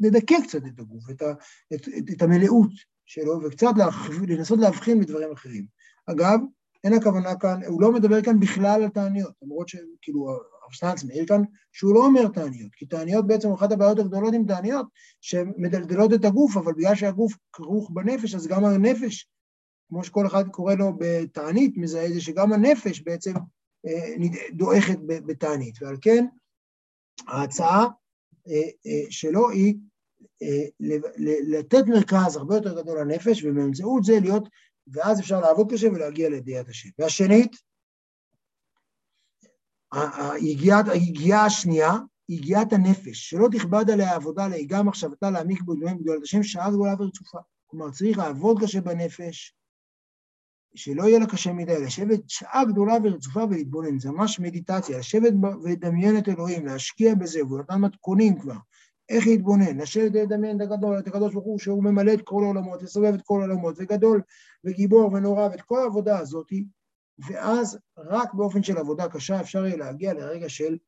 לדכא 0.01 0.37
קצת 0.43 0.61
את 0.67 0.79
הגוף, 0.79 1.11
את, 1.11 1.23
ה, 1.23 1.33
את, 1.75 1.89
את, 1.89 2.11
את 2.17 2.23
המלאות 2.23 2.71
שלו, 3.07 3.41
וקצת 3.45 3.73
להכ, 3.77 4.11
לנסות 4.29 4.59
להבחין 4.59 5.01
בדברים 5.01 5.33
אחרים. 5.33 5.67
אגב, 6.07 6.39
אין 6.85 6.93
הכוונה 6.93 7.37
כאן, 7.37 7.61
הוא 7.67 7.83
לא 7.83 7.93
מדבר 7.93 8.23
כאן 8.23 8.41
בכלל 8.41 8.83
על 8.83 8.89
תעניות, 8.89 9.33
למרות 9.43 9.69
שכאילו 9.69 10.39
שטנץ 10.71 11.05
מעיר 11.05 11.27
כאן 11.27 11.43
שהוא 11.73 11.95
לא 11.95 12.07
אומר 12.07 12.29
תעניות, 12.29 12.75
כי 12.75 12.87
תעניות 12.87 13.27
בעצם 13.27 13.53
אחת 13.53 13.73
הבעיות 13.73 13.99
הגדולות 13.99 14.35
עם 14.35 14.47
תעניות, 14.47 14.87
שהן 15.21 15.53
מדלדלות 15.57 16.13
את 16.15 16.25
הגוף, 16.25 16.57
אבל 16.57 16.73
בגלל 16.73 16.95
שהגוף 16.95 17.33
כרוך 17.53 17.91
בנפש, 17.91 18.35
אז 18.35 18.47
גם 18.47 18.65
הנפש, 18.65 19.29
כמו 19.89 20.05
שכל 20.05 20.27
אחד 20.27 20.49
קורא 20.49 20.75
לו 20.75 20.93
בתענית, 20.99 21.77
מזהה 21.77 22.07
את 22.07 22.15
זה 22.15 22.21
שגם 22.21 22.53
הנפש 22.53 23.01
בעצם 23.01 23.33
אה, 23.87 24.15
דועכת 24.53 24.99
בתענית, 25.07 25.83
ועל 25.83 25.97
כן 26.01 26.27
ההצעה 27.27 27.87
אה, 28.49 28.69
אה, 28.87 29.11
שלו 29.11 29.51
היא 29.51 29.75
לתת 31.49 31.85
מרכז 31.87 32.37
הרבה 32.37 32.55
יותר 32.55 32.83
גדול 32.83 33.01
לנפש, 33.01 33.45
ובאמצעות 33.45 34.05
זה 34.05 34.21
להיות 34.21 34.49
ואז 34.87 35.21
אפשר 35.21 35.41
לעבוד 35.41 35.73
קשה 35.73 35.89
ולהגיע 35.89 36.29
לידיעת 36.29 36.69
השם. 36.69 36.89
והשנית, 36.99 37.57
היגיעה 40.89 41.45
השנייה, 41.47 41.93
יגיעת 42.29 42.73
הנפש, 42.73 43.31
שלא 43.31 43.49
תכבד 43.53 43.91
עליה 43.91 44.15
עבודה 44.15 44.49
להיגע 44.49 44.83
מחשבתה 44.83 45.31
להעמיק 45.31 45.63
בו 45.63 45.75
דברים 45.75 45.99
גדולת 45.99 46.23
השם, 46.23 46.43
שעה 46.43 46.71
גדולה 46.71 46.95
ורצופה. 46.99 47.39
כלומר, 47.67 47.91
צריך 47.91 48.19
לעבוד 48.19 48.63
קשה 48.63 48.81
בנפש, 48.81 49.55
שלא 50.77 51.03
יהיה 51.03 51.19
לה 51.19 51.27
קשה 51.27 51.53
מדי, 51.53 51.81
לשבת 51.85 52.21
שעה 52.29 52.65
גדולה 52.65 52.95
ורצופה 53.05 53.45
ולהתבונן, 53.45 53.99
זה 53.99 54.11
ממש 54.11 54.41
מדיטציה, 54.41 54.99
לשבת 54.99 55.33
ולדמיין 55.63 56.19
את 56.19 56.29
אלוהים, 56.29 56.67
להשקיע 56.67 57.15
בזה, 57.15 57.45
והוא 57.45 57.59
נתן 57.59 57.81
מתכונים 57.81 58.41
כבר, 58.41 58.57
איך 59.09 59.27
להתבונן, 59.27 59.77
לשבת 59.81 60.11
ולדמיין 60.15 60.57
את 60.57 60.61
הגדול, 60.61 60.99
את 60.99 61.07
הקדוש 61.07 61.33
ברוך 61.33 61.45
הוא, 61.45 61.59
שהוא 61.59 61.85
ממלא 61.85 62.13
את 62.13 62.23
כל 62.23 62.45
העולמות, 62.45 62.83
וסובב 62.83 63.15
את 63.15 63.23
כל 63.23 63.41
העולמות, 63.41 63.75
וגדול, 63.79 64.23
וגיבור, 64.65 65.13
ונורא, 65.13 65.49
ואת 65.49 65.63
כל 65.63 65.79
העבודה 65.79 66.19
הזאת, 66.19 66.53
ואז 67.29 67.79
רק 67.99 68.35
באופן 68.35 68.63
של 68.63 68.79
עבודה 68.79 69.09
קשה 69.09 69.41
אפשר 69.41 69.67
יהיה 69.67 69.77
להגיע 69.77 70.15
לרגע 70.15 70.49
של 70.49 70.79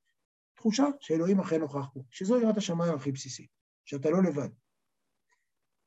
תחושה 0.57 0.87
שאלוהים 1.01 1.41
אכן 1.41 1.61
נוכח 1.61 1.87
פה, 1.95 2.01
שזו 2.11 2.41
יראת 2.41 2.57
השמיים 2.57 2.95
הכי 2.95 3.13
בסיסית, 3.13 3.49
שאתה 3.85 4.11
לא 4.11 4.23
לבד. 4.23 4.49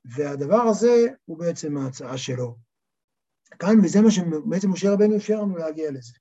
והדבר 0.06 0.62
הזה 0.62 1.08
הוא 1.26 1.38
בעצם 1.38 1.78
ההצעה 1.78 2.18
שלו 2.18 2.71
כאן, 3.60 3.80
וזה 3.84 4.02
מה 4.02 4.12
שבעצם 4.12 4.72
משה 4.72 4.94
רבנו 4.94 5.16
אפשר 5.16 5.42
לנו 5.42 5.58
להגיע 5.58 5.92
לזה. 5.92 6.14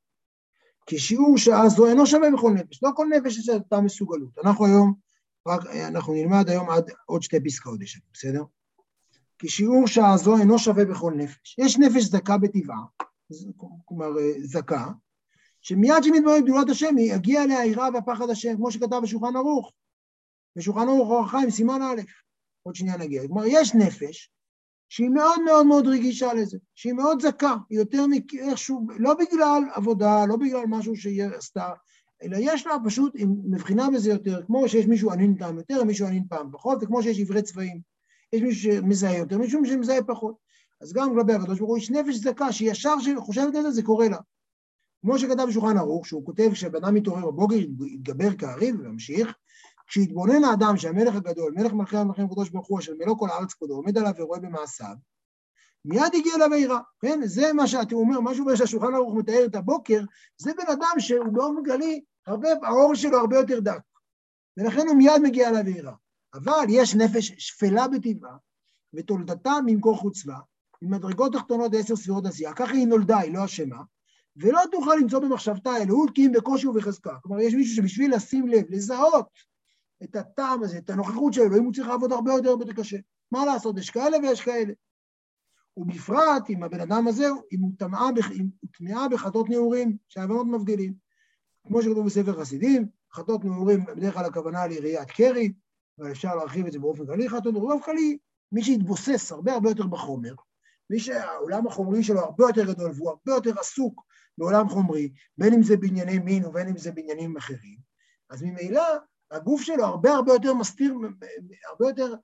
כי 0.86 0.98
שיעור 0.98 1.38
שעה 1.38 1.68
זו 1.68 1.86
אינו 1.86 2.06
שווה 2.06 2.30
בכל 2.30 2.52
נפש, 2.52 2.82
לא 2.82 2.90
כל 2.94 3.06
נפש 3.16 3.38
יש 3.38 3.48
את 3.48 3.54
אותה 3.54 3.80
מסוגלות. 3.80 4.38
אנחנו 4.44 4.66
היום 4.66 4.94
רק 5.48 5.66
אנחנו 5.66 6.12
נלמד 6.12 6.48
היום 6.48 6.70
עד 6.70 6.90
עוד 7.06 7.22
שתי 7.22 7.44
פסקאות 7.44 7.82
יש 7.82 7.96
לנו, 7.96 8.04
בסדר? 8.12 8.42
כי 9.38 9.48
שיעור 9.48 9.86
שעה 9.86 10.16
זו 10.16 10.36
אינו 10.36 10.58
שווה 10.58 10.84
בכל 10.84 11.12
נפש. 11.16 11.56
יש 11.58 11.78
נפש 11.78 12.02
זכה 12.02 12.38
בטבעה, 12.38 12.84
כלומר 13.84 14.06
זכה, 14.42 14.86
שמיד 15.60 16.02
שמתברר 16.02 16.38
גדולת 16.38 16.70
השם, 16.70 16.96
היא 16.96 17.14
יגיע 17.14 17.42
אליה 17.42 17.60
היראה 17.60 17.88
והפחד 17.94 18.30
השם, 18.30 18.56
כמו 18.56 18.70
שכתב 18.70 19.00
בשולחן 19.02 19.36
ערוך. 19.36 19.72
בשולחן 20.56 20.88
ערוך 20.88 21.08
אור 21.08 21.24
החיים, 21.24 21.50
סימן 21.50 21.82
א', 21.82 22.00
עוד 22.62 22.74
שנייה 22.74 22.96
נגיע. 22.96 23.22
כלומר, 23.26 23.42
יש 23.46 23.74
נפש 23.74 24.30
שהיא 24.90 25.08
מאוד 25.08 25.42
מאוד 25.44 25.66
מאוד 25.66 25.86
רגישה 25.86 26.34
לזה, 26.34 26.58
שהיא 26.74 26.92
מאוד 26.92 27.22
זכה, 27.22 27.56
היא 27.70 27.78
יותר 27.78 28.06
מאיכשהו, 28.06 28.86
לא 28.98 29.14
בגלל 29.14 29.62
עבודה, 29.74 30.26
לא 30.26 30.36
בגלל 30.36 30.64
משהו 30.68 30.96
שהיא 30.96 31.24
עשתה, 31.24 31.68
אלא 32.22 32.36
יש 32.40 32.66
לה 32.66 32.74
פשוט, 32.84 33.16
אם 33.16 33.28
מבחינה 33.44 33.90
בזה 33.90 34.10
יותר, 34.10 34.42
כמו 34.46 34.68
שיש 34.68 34.86
מישהו 34.86 35.10
ענין 35.10 35.36
פעם 35.38 35.56
יותר, 35.56 35.84
מישהו 35.84 36.06
ענין 36.06 36.24
פעם 36.28 36.48
פחות, 36.52 36.78
וכמו 36.82 37.02
שיש 37.02 37.20
עברי 37.20 37.42
צבעים. 37.42 37.80
יש 38.32 38.42
מישהו 38.42 38.72
שמזהה 38.72 39.18
יותר, 39.18 39.38
מישהו 39.38 39.66
שמזהה 39.66 40.02
פחות. 40.02 40.34
אז 40.80 40.92
גם 40.92 41.14
כלפי 41.14 41.32
הקדוש 41.32 41.58
ברוך 41.58 41.70
הוא 41.70 41.78
יש 41.78 41.90
נפש 41.90 42.20
צדקה, 42.20 42.52
שישר 42.52 42.94
שחושבת 43.00 43.54
על 43.54 43.62
זה, 43.62 43.70
זה 43.70 43.82
קורה 43.82 44.08
לה. 44.08 44.18
כמו 45.00 45.18
שכתב 45.18 45.44
בשולחן 45.48 45.76
ערוך, 45.76 46.06
שהוא 46.06 46.26
כותב 46.26 46.50
כשבן 46.52 46.84
אדם 46.84 46.94
מתעורר 46.94 47.30
בבוקר, 47.30 47.56
יתגבר 47.86 48.34
כאריב 48.34 48.76
וממשיך, 48.78 49.34
כשיתבונן 49.90 50.44
האדם 50.44 50.76
שהמלך 50.76 51.14
הגדול, 51.14 51.52
מלך 51.56 51.72
מלכי 51.72 51.96
המלכים 51.96 52.24
הקדוש 52.24 52.50
ברוך 52.50 52.66
הוא, 52.66 52.78
אשר 52.78 52.92
מלוא 52.98 53.18
כל 53.18 53.30
הארץ 53.30 53.54
כבודו, 53.54 53.74
עומד 53.74 53.98
עליו 53.98 54.12
ורואה 54.18 54.40
במעשיו, 54.40 54.94
מיד 55.84 56.14
הגיע 56.14 56.34
אליו 56.34 56.52
היראה, 56.52 56.78
כן? 57.00 57.20
זה 57.24 57.52
מה 57.52 57.66
שאתה 57.66 57.94
אומר, 57.94 58.20
משהו 58.20 58.56
שהשולחן 58.56 58.94
ערוך 58.94 59.14
מתאר 59.14 59.44
את 59.46 59.54
הבוקר, 59.54 60.00
זה 60.38 60.52
בן 60.54 60.72
אדם 60.72 60.94
שהוא 60.98 61.32
באופן 61.32 61.64
כללי, 61.64 62.00
הרבה, 62.26 62.48
האור 62.62 62.94
שלו 62.94 63.18
הרבה 63.18 63.36
יותר 63.36 63.60
דק, 63.60 63.80
ולכן 64.56 64.88
הוא 64.88 64.96
מיד 64.96 65.22
מגיע 65.22 65.48
אליו 65.48 65.66
היראה. 65.66 65.94
אבל 66.34 66.64
יש 66.68 66.94
נפש 66.94 67.32
שפלה 67.38 67.88
בטבעה, 67.88 68.36
ותולדתה 68.94 69.52
ממקור 69.66 69.96
חוצבה, 69.96 70.38
ממדרגות 70.82 71.32
תחתונות 71.32 71.74
עשר 71.74 71.96
ספירות 71.96 72.26
עשייה, 72.26 72.52
ככה 72.52 72.72
היא 72.72 72.86
נולדה, 72.86 73.18
היא 73.18 73.34
לא 73.34 73.44
אשמה, 73.44 73.82
ולא 74.36 74.60
תוכל 74.72 74.94
למצוא 75.00 75.18
במחשבתה 75.18 75.76
אלוהות 75.76 76.10
כי 76.14 76.26
אם 76.26 76.32
בקושי 76.32 76.66
ובחזקה. 76.66 77.16
כלומר, 77.22 77.40
יש 77.40 77.54
מישהו 77.54 77.76
שבשביל 77.76 78.14
לשים 78.14 78.48
לב, 78.48 78.64
לזהות 78.68 79.49
את 80.04 80.16
הטעם 80.16 80.62
הזה, 80.62 80.78
את 80.78 80.90
הנוכחות 80.90 81.32
של 81.32 81.40
אלוהים, 81.40 81.64
הוא 81.64 81.72
צריך 81.72 81.88
לעבוד 81.88 82.12
הרבה 82.12 82.32
יותר 82.32 82.48
הרבה 82.48 82.64
יותר 82.64 82.82
קשה. 82.82 82.96
מה 83.32 83.44
לעשות, 83.44 83.78
יש 83.78 83.90
כאלה 83.90 84.18
ויש 84.18 84.40
כאלה. 84.40 84.72
ובפרט 85.76 86.50
אם 86.50 86.62
הבן 86.62 86.80
אדם 86.80 87.08
הזה, 87.08 87.26
אם 87.52 87.60
הוא 87.60 87.72
טמאה 87.78 89.08
בחטאות 89.08 89.48
נעורים, 89.48 89.96
שהבנות 90.08 90.46
מבדילים. 90.46 90.94
כמו 91.66 91.82
שכתוב 91.82 92.06
בספר 92.06 92.40
חסידים, 92.40 92.86
חטאות 93.12 93.44
נעורים, 93.44 93.84
בדרך 93.84 94.14
כלל 94.14 94.24
הכוונה 94.24 94.66
לעיריית 94.66 95.10
קרי, 95.10 95.52
אבל 95.98 96.10
אפשר 96.10 96.34
להרחיב 96.34 96.66
את 96.66 96.72
זה 96.72 96.78
באופן 96.78 97.06
כללי, 97.06 97.28
חטאות 97.28 97.54
נעורים 97.54 97.80
כללי, 97.80 98.18
מי 98.52 98.64
שהתבוסס 98.64 99.32
הרבה 99.32 99.52
הרבה 99.52 99.70
יותר 99.70 99.86
בחומר, 99.86 100.34
מי 100.90 101.00
שהעולם 101.00 101.66
החומרי 101.66 102.02
שלו 102.02 102.20
הרבה 102.20 102.44
יותר 102.44 102.72
גדול 102.72 102.90
והוא 102.94 103.10
הרבה 103.10 103.32
יותר 103.32 103.60
עסוק 103.60 104.02
בעולם 104.38 104.68
חומרי, 104.68 105.12
בין 105.38 105.54
אם 105.54 105.62
זה 105.62 105.76
בענייני 105.76 106.18
מין 106.18 106.44
ובין 106.44 106.68
אם 106.68 106.78
זה 106.78 106.92
בעניינים 106.92 107.36
אחרים, 107.36 107.78
אז 108.30 108.42
ממילא 108.42 108.82
הגוף 109.30 109.62
שלו 109.62 109.84
הרבה 109.84 110.10
הרבה 110.10 110.32
יותר 110.32 110.54
מסתיר, 110.54 110.94
הרבה 111.68 111.88
יותר, 111.88 112.14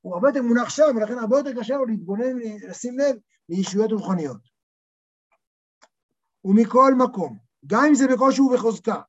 הוא 0.00 0.14
הרבה 0.14 0.28
יותר 0.28 0.42
מונח 0.42 0.68
שם, 0.68 0.96
ולכן 0.96 1.18
הרבה 1.18 1.36
יותר 1.38 1.60
קשה 1.60 1.74
לו 1.76 1.86
להתבונן, 1.86 2.38
לשים 2.68 2.98
לב 2.98 3.16
לישויות 3.48 3.92
רוחניות. 3.92 4.40
ומכל 6.44 6.94
מקום, 6.94 7.38
גם 7.66 7.84
אם 7.88 7.94
זה 7.94 8.04
בקושי 8.08 8.40
ובחוזקה, 8.40 9.00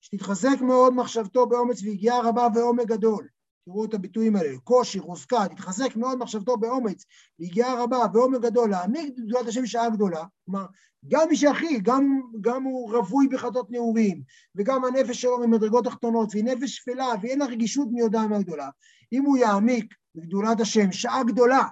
שתתחזק 0.00 0.60
מאוד 0.60 0.94
מחשבתו 0.94 1.46
באומץ 1.46 1.82
ויגיעה 1.82 2.28
רבה 2.28 2.46
ועומק 2.54 2.86
גדול, 2.86 3.28
תראו 3.64 3.84
את 3.84 3.94
הביטויים 3.94 4.36
האלה, 4.36 4.58
קושי, 4.64 5.00
חוזקה, 5.00 5.48
תתחזק 5.48 5.96
מאוד 5.96 6.18
מחשבתו 6.18 6.56
באומץ, 6.56 7.04
ביגיעה 7.38 7.82
רבה 7.82 7.98
ועומק 8.14 8.40
גדול, 8.40 8.70
להעמיק 8.70 9.18
גדולת 9.18 9.48
השם 9.48 9.66
שעה 9.66 9.90
גדולה, 9.90 10.24
כלומר, 10.44 10.66
גם 11.08 11.28
מי 11.28 11.36
שהכי, 11.36 11.80
גם, 11.82 12.20
גם 12.40 12.62
הוא 12.62 12.96
רווי 12.96 13.28
בחטאות 13.28 13.70
נעורים, 13.70 14.22
וגם 14.56 14.84
הנפש 14.84 15.22
שלו 15.22 15.38
ממדרגות 15.38 15.84
תחתונות, 15.84 16.28
והיא 16.32 16.44
נפש 16.44 16.76
שפלה, 16.76 17.08
ואין 17.22 17.38
לה 17.38 17.44
רגישות 17.44 17.88
מי 17.92 18.00
יודע 18.00 18.20
מה 18.20 18.38
גדולה, 18.38 18.68
אם 19.12 19.24
הוא 19.24 19.36
יעמיק 19.36 19.94
בגדולת 20.14 20.60
השם 20.60 20.92
שעה 20.92 21.24
גדולה, 21.24 21.62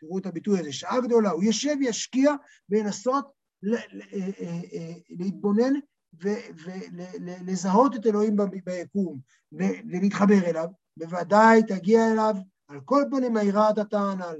תראו 0.00 0.18
את 0.18 0.26
הביטוי 0.26 0.60
הזה, 0.60 0.72
שעה 0.72 1.00
גדולה, 1.00 1.30
הוא 1.30 1.42
יושב, 1.42 1.76
ישקיע, 1.80 2.32
וינסות 2.68 3.24
אה, 3.72 3.78
אה, 4.12 4.60
אה, 4.72 4.92
להתבונן 5.10 5.72
ולזהות 6.20 7.96
את 7.96 8.06
אלוהים 8.06 8.36
ביקום 8.64 9.18
ולהתחבר 9.52 10.44
אליו, 10.46 10.68
בוודאי 10.96 11.62
תגיע 11.68 12.12
אליו 12.12 12.34
על 12.68 12.80
כל 12.84 13.02
פנים 13.10 13.36
היראת 13.36 13.78
התענל. 13.78 14.36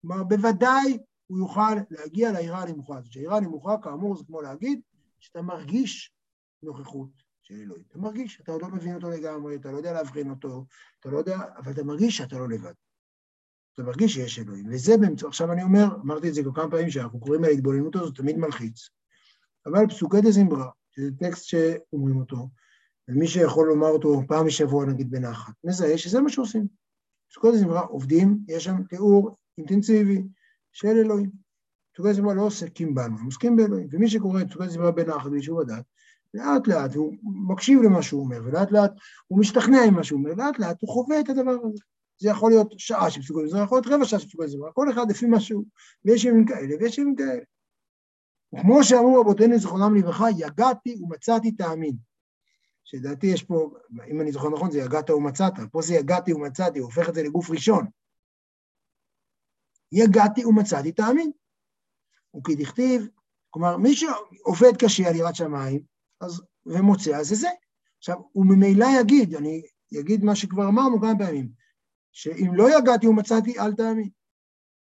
כלומר, 0.00 0.24
בוודאי 0.24 0.98
הוא 1.26 1.38
יוכל 1.38 1.74
להגיע 1.90 2.32
ליראה 2.32 2.62
הנמוכה 2.62 2.98
הזאת. 2.98 3.12
שהיראה 3.12 3.36
הנמוכה, 3.36 3.76
כאמור, 3.82 4.16
זה 4.16 4.24
כמו 4.24 4.42
להגיד 4.42 4.80
שאתה 5.18 5.42
מרגיש 5.42 6.14
נוכחות 6.62 7.10
של 7.42 7.54
אלוהים. 7.54 7.84
אתה 7.88 7.98
מרגיש, 7.98 8.40
אתה 8.40 8.52
עוד 8.52 8.62
לא 8.62 8.68
מבין 8.68 8.94
אותו 8.94 9.10
לגמרי, 9.10 9.56
אתה 9.56 9.72
לא 9.72 9.76
יודע 9.76 9.92
להבחין 9.92 10.30
אותו, 10.30 10.66
אתה 11.00 11.08
לא 11.08 11.18
יודע, 11.18 11.38
אבל 11.56 11.72
אתה 11.72 11.84
מרגיש 11.84 12.16
שאתה 12.16 12.38
לא 12.38 12.48
לבד. 12.48 12.72
אתה 13.74 13.82
מרגיש 13.82 14.14
שיש 14.14 14.38
אלוהים. 14.38 14.66
וזה 14.70 14.96
באמצעות, 15.00 15.30
עכשיו 15.30 15.52
אני 15.52 15.62
אומר, 15.62 15.84
אמרתי 16.04 16.28
את 16.28 16.34
זה 16.34 16.42
כמה 16.54 16.70
פעמים, 16.70 16.90
שאנחנו 16.90 17.20
קוראים 17.20 17.44
על 17.44 17.50
ההתבוננות 17.50 17.96
הזאת, 17.96 18.16
תמיד 18.16 18.36
מלחיץ. 18.36 18.88
אבל 19.66 19.86
פסוקי 19.88 20.20
דזמרה, 20.20 20.70
שזה 20.90 21.10
טקסט 21.18 21.44
שאומרים 21.44 22.20
אותו, 22.20 22.48
ומי 23.08 23.26
שיכול 23.26 23.68
לומר 23.68 23.88
אותו 23.88 24.22
פעם 24.28 24.46
בשבוע 24.46 24.86
נגיד 24.86 25.10
בנחת, 25.10 25.52
מזהה 25.64 25.98
שזה 25.98 26.20
מה 26.20 26.28
שעושים. 26.28 26.66
פסוקי 27.30 27.48
דזמרה 27.52 27.80
עובדים, 27.80 28.38
יש 28.48 28.64
שם 28.64 28.82
תיאור 28.82 29.36
אינטנסיבי 29.58 30.22
של 30.72 30.88
אלוהים. 30.88 31.30
פסוקי 31.94 32.10
דזמרה 32.10 32.34
לא 32.34 32.42
עוסקים 32.42 32.94
בנו, 32.94 33.18
הם 33.18 33.24
עוסקים 33.24 33.56
באלוהים. 33.56 33.88
ומי 33.90 34.08
שקורא 34.08 34.40
את 34.40 34.46
פסוקי 34.48 34.66
דזמרה 34.66 34.90
בנחת 34.90 35.30
ביישוב 35.30 35.60
הדת, 35.60 35.84
לאט 36.34 36.68
לאט 36.68 36.94
הוא 36.94 37.14
מקשיב 37.22 37.82
למה 37.82 38.02
שהוא 38.02 38.22
אומר, 38.24 38.40
ולאט 38.44 38.72
לאט 38.72 38.92
הוא 39.26 39.38
משתכנע 39.38 39.84
עם 39.84 39.94
מה 39.94 40.04
שהוא 40.04 40.18
אומר, 40.18 40.34
לאט 40.34 40.58
לאט 40.58 40.76
הוא 40.80 40.90
חווה 40.90 41.20
את 41.20 41.28
הדבר 41.28 41.50
הזה. 41.50 41.82
זה 42.18 42.28
יכול 42.28 42.50
להיות 42.50 42.74
שעה 42.78 43.10
של 43.10 43.22
פסוקי 43.22 43.46
דזמרה, 43.46 43.64
יכול 43.64 43.76
להיות 43.76 43.86
רבע 43.86 44.04
שעה 44.04 44.18
של 44.20 44.28
פסוקי 44.28 44.46
דזמרה, 44.46 44.72
כל 44.72 44.90
אחד 44.90 45.10
לפי 45.10 45.26
משהו, 45.28 45.64
ויש 46.04 46.24
ימים 46.24 46.46
כאלה 46.46 46.74
ויש 46.80 46.98
ימים 46.98 47.16
כאלה. 47.16 47.42
וכמו 48.54 48.84
שאמרו 48.84 49.20
רבותינו 49.20 49.58
זכרונם 49.58 49.94
לברכה, 49.94 50.26
יגעתי 50.30 50.98
ומצאתי 51.02 51.52
תאמין. 51.52 51.96
שלדעתי 52.84 53.26
יש 53.26 53.42
פה, 53.42 53.70
אם 54.10 54.20
אני 54.20 54.32
זוכר 54.32 54.48
נכון, 54.48 54.70
זה 54.70 54.78
יגעת 54.78 55.10
ומצאת, 55.10 55.52
פה 55.72 55.82
זה 55.82 55.94
יגעתי 55.94 56.32
ומצאתי, 56.32 56.78
הוא 56.78 56.86
הופך 56.86 57.08
את 57.08 57.14
זה 57.14 57.22
לגוף 57.22 57.50
ראשון. 57.50 57.86
יגעתי 59.92 60.44
ומצאתי 60.44 60.92
תאמין. 60.92 61.30
וכדכתיב, 62.36 63.08
כלומר, 63.50 63.76
מי 63.76 63.94
שעובד 63.94 64.76
קשה 64.78 65.08
על 65.08 65.16
יראת 65.16 65.34
שמיים, 65.34 65.82
אז, 66.20 66.42
ומוצא, 66.66 67.16
אז 67.16 67.28
זה 67.28 67.34
זה. 67.34 67.48
עכשיו, 67.98 68.16
הוא 68.32 68.46
ממילא 68.46 68.86
יגיד, 69.00 69.34
אני 69.34 69.62
אגיד 70.00 70.24
מה 70.24 70.36
שכבר 70.36 70.68
אמרנו 70.68 71.00
כמה 71.00 71.18
פעמים, 71.18 71.48
שאם 72.12 72.50
לא 72.54 72.78
יגעתי 72.78 73.06
ומצאתי, 73.06 73.58
אל 73.58 73.74
תאמין. 73.74 74.10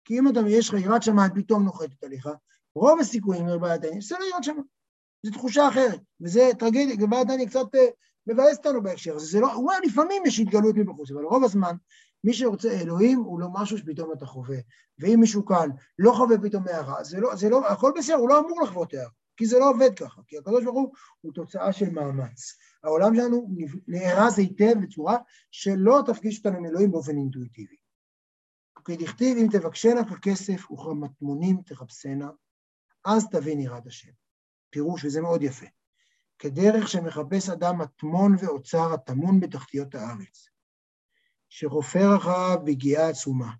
כי 0.04 0.18
אם 0.18 0.28
אתה, 0.28 0.40
יש 0.48 0.68
לך 0.68 0.80
יראת 0.80 1.02
שמיים, 1.02 1.30
פתאום 1.34 1.64
נוחתת 1.64 2.04
עליך, 2.04 2.28
רוב 2.74 3.00
הסיכויים 3.00 3.46
לבעיית 3.46 3.84
העניין, 3.84 4.00
זה 4.00 4.16
לא 4.20 4.24
יראת 4.24 4.44
שמיים. 4.44 4.79
זו 5.22 5.32
תחושה 5.32 5.68
אחרת, 5.68 6.00
וזה 6.20 6.50
טרגדיה, 6.58 6.96
ובעיית 7.00 7.30
העניין 7.30 7.48
קצת 7.48 7.74
אה, 7.74 7.86
מבאס 8.26 8.56
אותנו 8.56 8.82
בהקשר 8.82 9.16
הזה. 9.16 9.26
זה 9.26 9.40
לא, 9.40 9.54
אולי 9.54 9.76
לפעמים 9.86 10.22
יש 10.26 10.40
התגלות 10.40 10.76
מבחוץ, 10.76 11.10
אבל 11.10 11.22
רוב 11.22 11.44
הזמן, 11.44 11.76
מי 12.24 12.34
שרוצה 12.34 12.80
אלוהים 12.80 13.18
הוא 13.18 13.40
לא 13.40 13.46
משהו 13.52 13.78
שפתאום 13.78 14.12
אתה 14.12 14.26
חווה. 14.26 14.58
ואם 14.98 15.20
מישהו 15.20 15.44
כאן 15.46 15.70
לא 15.98 16.12
חווה 16.12 16.38
פתאום 16.42 16.68
הערה, 16.68 17.04
זה 17.04 17.20
לא, 17.20 17.36
זה 17.36 17.48
לא, 17.48 17.68
הכל 17.68 17.92
בסדר, 17.98 18.16
הוא 18.16 18.28
לא 18.28 18.38
אמור 18.38 18.62
לחוות 18.62 18.94
הערה, 18.94 19.10
כי 19.36 19.46
זה 19.46 19.58
לא 19.58 19.70
עובד 19.70 19.98
ככה, 19.98 20.22
כי 20.26 20.38
הקדוש 20.38 20.64
ברוך 20.64 20.76
הוא 20.76 20.92
הוא 21.20 21.32
תוצאה 21.32 21.72
של 21.72 21.90
מאמץ. 21.90 22.58
העולם 22.84 23.14
שלנו 23.14 23.48
נארז 23.88 24.38
היטב 24.38 24.74
בצורה 24.82 25.16
שלא 25.50 26.02
תפגיש 26.06 26.38
אותנו 26.38 26.58
עם 26.58 26.66
אלוהים 26.66 26.90
באופן 26.90 27.16
אינטואיטיבי. 27.16 27.76
כדכתיב 28.84 29.38
אם 29.38 29.46
תבקשנה 29.52 30.00
ככסף 30.04 30.70
וכמטמונים 30.70 31.62
תחפשנה, 31.66 32.30
אז 33.04 33.26
תבין 33.30 33.60
יראת 33.60 33.86
השם. 33.86 34.10
פירוש, 34.70 35.04
וזה 35.04 35.20
מאוד 35.20 35.42
יפה. 35.42 35.66
כדרך 36.38 36.88
שמחפש 36.88 37.48
אדם 37.48 37.78
מטמון 37.78 38.36
ואוצר 38.38 38.92
הטמון 38.92 39.40
בתחתיות 39.40 39.94
הארץ, 39.94 40.48
שחופר 41.48 42.16
אחריו 42.16 42.58
בגיאה 42.64 43.08
עצומה. 43.08 43.52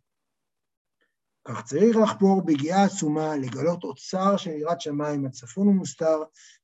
כך 1.44 1.64
צריך 1.64 1.96
לחפור 1.96 2.42
בגיאה 2.44 2.84
עצומה, 2.84 3.36
לגלות 3.36 3.84
אוצר 3.84 4.36
של 4.36 4.50
יראת 4.50 4.80
שמיים 4.80 5.26
הצפון 5.26 5.68
ומוסתר 5.68 6.18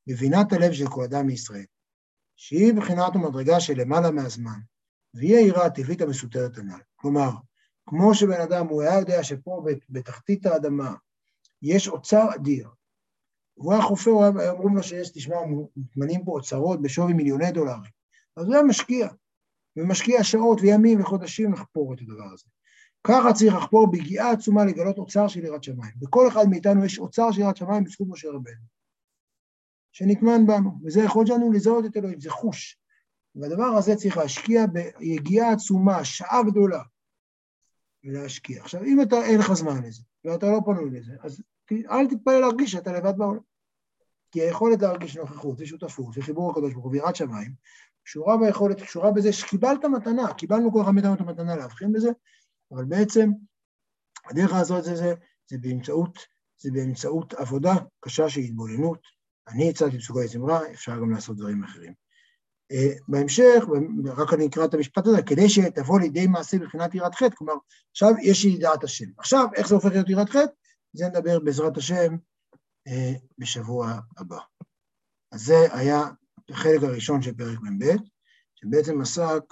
בבינת 0.07 0.53
הלב 0.53 0.73
של 0.73 0.87
כל 0.91 1.05
אדם 1.05 1.27
מישראל, 1.27 1.65
שהיא 2.37 2.75
בחינת 2.75 3.15
המדרגה 3.15 3.61
של 3.61 3.81
למעלה 3.81 4.11
מהזמן, 4.11 4.59
והיא 5.15 5.37
היראה 5.37 5.67
הטבעית 5.67 6.01
המסותרת 6.01 6.59
הנ"ל. 6.59 6.81
כלומר, 6.97 7.31
כמו 7.87 8.15
שבן 8.15 8.41
אדם, 8.41 8.67
הוא 8.67 8.83
היה 8.83 8.99
יודע 8.99 9.25
שפה 9.25 9.65
בתחתית 9.89 10.47
האדמה 10.47 10.95
יש 11.63 11.89
אוצר 11.89 12.35
אדיר, 12.35 12.71
והוא 13.59 13.73
היה 13.73 13.83
חופר, 13.83 14.11
אומרים 14.51 14.77
לו 14.77 14.83
שיש, 14.83 15.11
תשמע, 15.11 15.37
מתמנים 15.77 16.25
פה 16.25 16.33
אוצרות 16.33 16.83
בשווי 16.83 17.13
מיליוני 17.13 17.53
דולרים. 17.53 17.91
אז 18.37 18.47
הוא 18.47 18.55
היה 18.55 18.63
משקיע, 18.63 19.09
ומשקיע 19.77 20.25
שעות 20.25 20.61
וימים 20.61 21.01
וחודשים 21.01 21.53
לחפור 21.53 21.95
את 21.95 21.99
הדבר 22.01 22.33
הזה. 22.33 22.45
ככה 23.07 23.33
צריך 23.33 23.55
לחפור 23.55 23.91
בגיאה 23.91 24.31
עצומה 24.31 24.65
לגלות 24.65 24.99
אוצר 24.99 25.29
של 25.29 25.45
יראת 25.45 25.65
שמיים. 25.65 25.93
בכל 25.97 26.29
אחד 26.29 26.45
מאיתנו 26.51 26.85
יש 26.85 26.99
אוצר 26.99 27.31
של 27.33 27.41
יראת 27.41 27.57
שמיים 27.57 27.85
בזכות 27.85 28.07
משה 28.11 28.29
רבנו, 28.29 28.65
שנטמן 29.93 30.47
בנו, 30.47 30.71
וזה 30.85 31.01
יכול 31.01 31.27
שלנו 31.27 31.53
לזהות 31.53 31.85
את 31.85 31.97
אלוהים, 31.97 32.21
זה 32.21 32.31
חוש. 32.31 32.79
והדבר 33.35 33.65
הזה 33.65 33.97
צריך 33.97 34.17
להשקיע 34.17 34.67
ביגיעה 34.67 35.53
עצומה, 35.53 36.05
שעה 36.05 36.43
גדולה, 36.51 36.83
ולהשקיע. 38.05 38.63
עכשיו, 38.63 38.85
אם 38.85 39.03
אתה, 39.03 39.17
אין 39.25 39.39
לך 39.39 39.53
זמן 39.53 39.83
לזה, 39.83 40.03
ואתה 40.27 40.47
לא 40.47 40.61
פנוי 40.65 40.91
לזה, 40.91 41.13
אז 41.23 41.43
אל 41.73 42.07
תתפלל 42.07 42.41
להרגיש 42.41 42.73
שאתה 42.73 42.93
לבד 42.93 43.19
בעולם. 43.19 43.41
כי 44.31 44.41
היכולת 44.41 44.83
להרגיש 44.83 45.17
נוכחות 45.17 45.57
ושותפות 45.61 46.15
וחיבור 46.19 46.51
הקדוש 46.51 46.73
ברוך 46.73 46.85
הוא 46.85 46.93
ויראת 46.93 47.17
שמיים, 47.17 47.53
קשורה 48.05 48.37
ביכולת, 48.37 48.83
קשורה 48.83 49.11
בזה 49.13 49.33
שקיבלת 49.33 49.85
מתנה, 49.85 50.35
קיבלנו 50.35 50.73
כל 50.73 50.83
אחד 50.83 50.91
מאיתנו 50.91 51.15
את 51.15 51.21
המתנה 51.21 51.57
להבחין 51.57 51.93
בזה, 51.93 52.09
אבל 52.73 52.85
בעצם 52.85 53.31
הדרך 54.25 54.53
לעשות 54.53 54.79
את 54.79 54.97
זה, 54.97 55.15
זה 55.51 55.59
באמצעות, 55.59 56.19
זה 56.59 56.71
באמצעות 56.73 57.35
עבודה 57.35 57.75
קשה 58.01 58.29
של 58.29 58.41
התבוננות. 58.41 59.01
אני 59.49 59.71
הצעתי 59.71 59.99
פסוקי 59.99 60.29
זמרה, 60.29 60.71
אפשר 60.71 60.97
גם 60.97 61.11
לעשות 61.11 61.37
דברים 61.37 61.65
אחרים. 61.65 62.06
אה, 62.73 62.93
בהמשך, 63.09 63.65
רק 64.17 64.33
אני 64.33 64.47
אקרא 64.47 64.65
את 64.65 64.75
המשפט 64.75 65.07
הזה, 65.07 65.23
כדי 65.23 65.49
שתבוא 65.49 66.01
לידי 66.01 66.27
מעשה 66.27 66.57
מבחינת 66.59 66.95
יראת 66.95 67.15
חטא, 67.15 67.35
כלומר, 67.37 67.55
עכשיו 67.91 68.13
יש 68.23 68.45
לי 68.45 68.51
ידעת 68.51 68.85
השם. 68.85 69.07
עכשיו, 69.19 69.47
איך 69.55 69.69
זה 69.69 69.75
הופך 69.75 69.89
להיות 69.89 70.11
יראת 70.11 70.29
חטא? 70.29 70.53
זה 70.93 71.09
נדבר 71.09 71.39
בעזרת 71.39 71.77
השם 71.77 72.17
אה, 72.89 73.13
בשבוע 73.39 73.99
הבא. 74.19 74.39
אז 75.33 75.45
זה 75.45 75.75
היה 75.75 76.03
החלק 76.51 76.83
הראשון 76.83 77.23
של 77.23 77.35
פרק 77.35 77.59
מ"ב, 77.61 77.85
שבעצם 78.55 79.01
עסק 79.01 79.43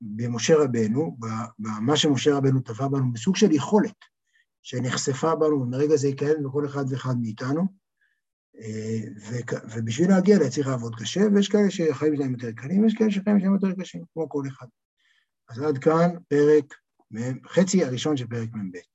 במשה 0.00 0.54
רבנו, 0.56 1.16
במה 1.58 1.96
שמשה 1.96 2.36
רבנו 2.36 2.60
טבע 2.60 2.88
בנו, 2.88 3.12
בסוג 3.12 3.36
של 3.36 3.52
יכולת 3.52 3.96
שנחשפה 4.62 5.34
בנו, 5.34 5.62
ומרגע 5.62 5.96
זה 5.96 6.08
יקיים 6.08 6.44
בכל 6.44 6.66
אחד 6.66 6.84
ואחד 6.90 7.14
מאיתנו, 7.20 7.85
ובשביל 9.76 10.08
להגיע 10.08 10.38
לזה 10.38 10.50
צריך 10.50 10.66
לעבוד 10.66 10.94
קשה, 10.94 11.20
ויש 11.34 11.48
כאלה 11.48 11.70
שחיים 11.70 12.16
שלהם 12.16 12.32
יותר 12.32 12.52
קלים, 12.52 12.82
ויש 12.82 12.94
כאלה 12.94 13.10
שחיים 13.10 13.40
שלהם 13.40 13.54
יותר 13.54 13.72
קשים, 13.80 14.02
כמו 14.12 14.28
כל 14.28 14.42
אחד. 14.48 14.66
אז 15.48 15.62
עד 15.62 15.78
כאן 15.78 16.10
פרק, 16.28 16.74
חצי 17.48 17.84
הראשון 17.84 18.16
של 18.16 18.26
פרק 18.26 18.48
מ"ב. 18.54 18.76